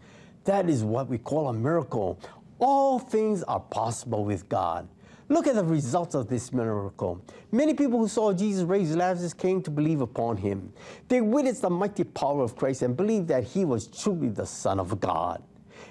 That 0.45 0.69
is 0.69 0.83
what 0.83 1.07
we 1.07 1.17
call 1.17 1.49
a 1.49 1.53
miracle. 1.53 2.19
All 2.59 2.99
things 2.99 3.43
are 3.43 3.59
possible 3.59 4.23
with 4.23 4.47
God. 4.47 4.87
Look 5.33 5.47
at 5.47 5.55
the 5.55 5.63
results 5.63 6.13
of 6.13 6.27
this 6.27 6.53
miracle. 6.53 7.19
Many 7.51 7.73
people 7.73 7.97
who 7.97 8.07
saw 8.07 8.33
Jesus 8.33 8.65
raise 8.65 8.95
Lazarus 8.95 9.33
came 9.33 9.63
to 9.63 9.71
believe 9.71 10.01
upon 10.01 10.37
him. 10.37 10.71
They 11.07 11.21
witnessed 11.21 11.63
the 11.63 11.71
mighty 11.71 12.03
power 12.03 12.43
of 12.43 12.55
Christ 12.55 12.83
and 12.83 12.95
believed 12.95 13.29
that 13.29 13.43
he 13.43 13.65
was 13.65 13.87
truly 13.87 14.29
the 14.29 14.45
Son 14.45 14.79
of 14.79 14.99
God. 14.99 15.41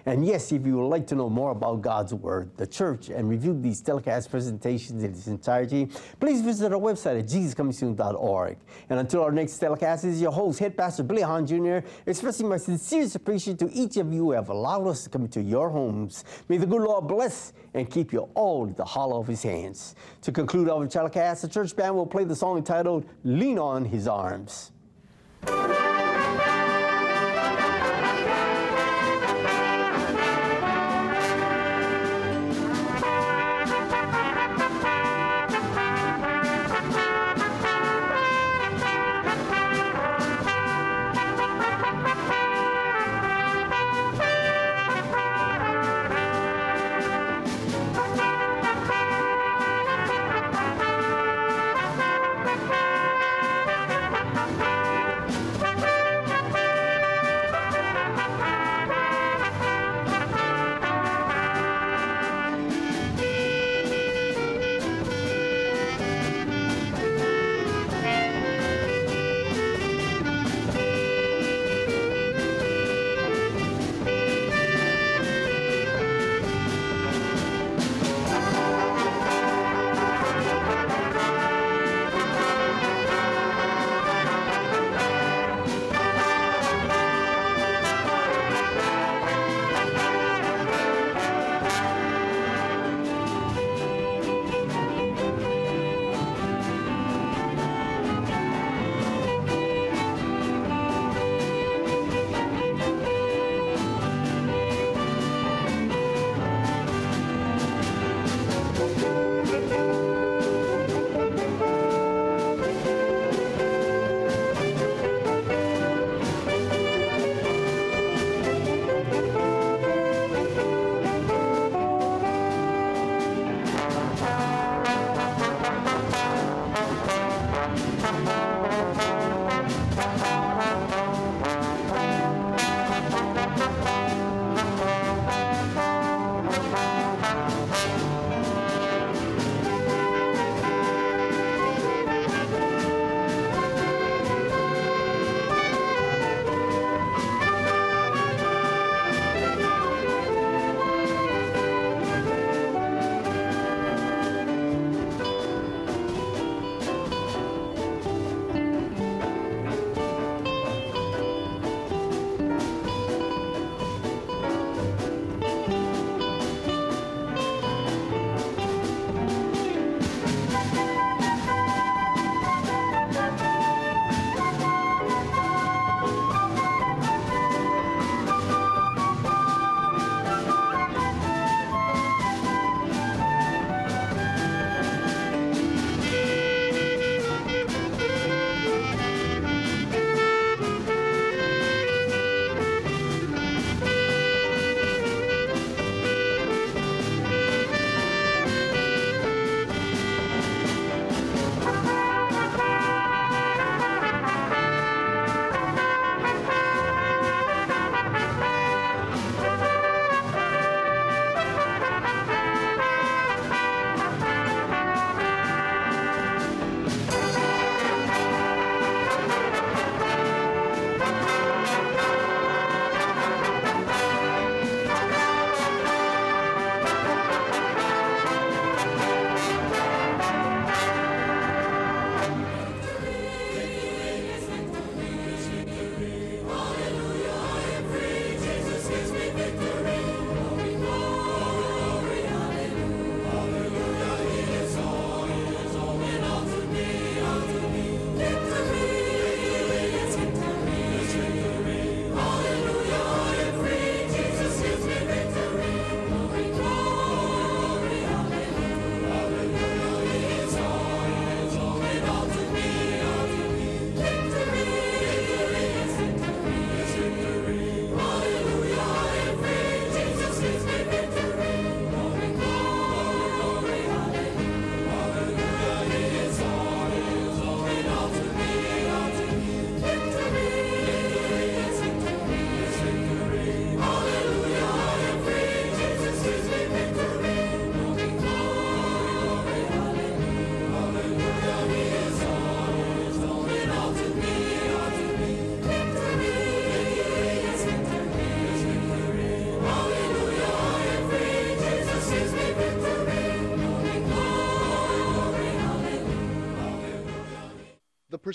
And 0.06 0.26
yes, 0.26 0.50
if 0.50 0.66
you 0.66 0.78
would 0.78 0.88
like 0.88 1.06
to 1.08 1.14
know 1.14 1.30
more 1.30 1.52
about 1.52 1.82
God's 1.82 2.12
Word, 2.12 2.50
the 2.56 2.66
church, 2.66 3.08
and 3.08 3.28
review 3.28 3.58
these 3.58 3.80
telecast 3.80 4.30
presentations 4.30 5.04
in 5.04 5.12
its 5.12 5.26
entirety, 5.26 5.88
please 6.18 6.40
visit 6.40 6.72
our 6.72 6.80
website 6.80 7.20
at 7.20 7.26
jesuscomingsoon.org. 7.26 8.56
And 8.90 9.00
until 9.00 9.22
our 9.22 9.32
next 9.32 9.58
telecast, 9.58 10.04
is 10.04 10.20
your 10.20 10.32
host, 10.32 10.58
Head 10.58 10.76
Pastor 10.76 11.02
Billy 11.02 11.22
Hahn 11.22 11.46
Jr., 11.46 11.78
expressing 12.06 12.48
my 12.48 12.56
sincerest 12.56 13.14
appreciation 13.14 13.56
to 13.58 13.70
each 13.72 13.96
of 13.96 14.12
you 14.12 14.24
who 14.24 14.32
have 14.32 14.48
allowed 14.48 14.86
us 14.88 15.04
to 15.04 15.10
come 15.10 15.22
into 15.22 15.40
your 15.40 15.70
homes. 15.70 16.24
May 16.48 16.56
the 16.56 16.66
good 16.66 16.82
Lord 16.82 17.06
bless 17.06 17.52
and 17.74 17.88
keep 17.90 18.12
you 18.12 18.28
all 18.34 18.64
in 18.66 18.74
the 18.74 18.84
hollow 18.84 19.20
of 19.20 19.26
his 19.26 19.42
hands. 19.42 19.94
To 20.22 20.32
conclude 20.32 20.68
our 20.68 20.86
telecast, 20.86 21.42
the 21.42 21.48
church 21.48 21.76
band 21.76 21.94
will 21.94 22.06
play 22.06 22.24
the 22.24 22.36
song 22.36 22.58
entitled 22.58 23.06
Lean 23.24 23.58
on 23.58 23.84
His 23.84 24.08
Arms. 24.08 24.72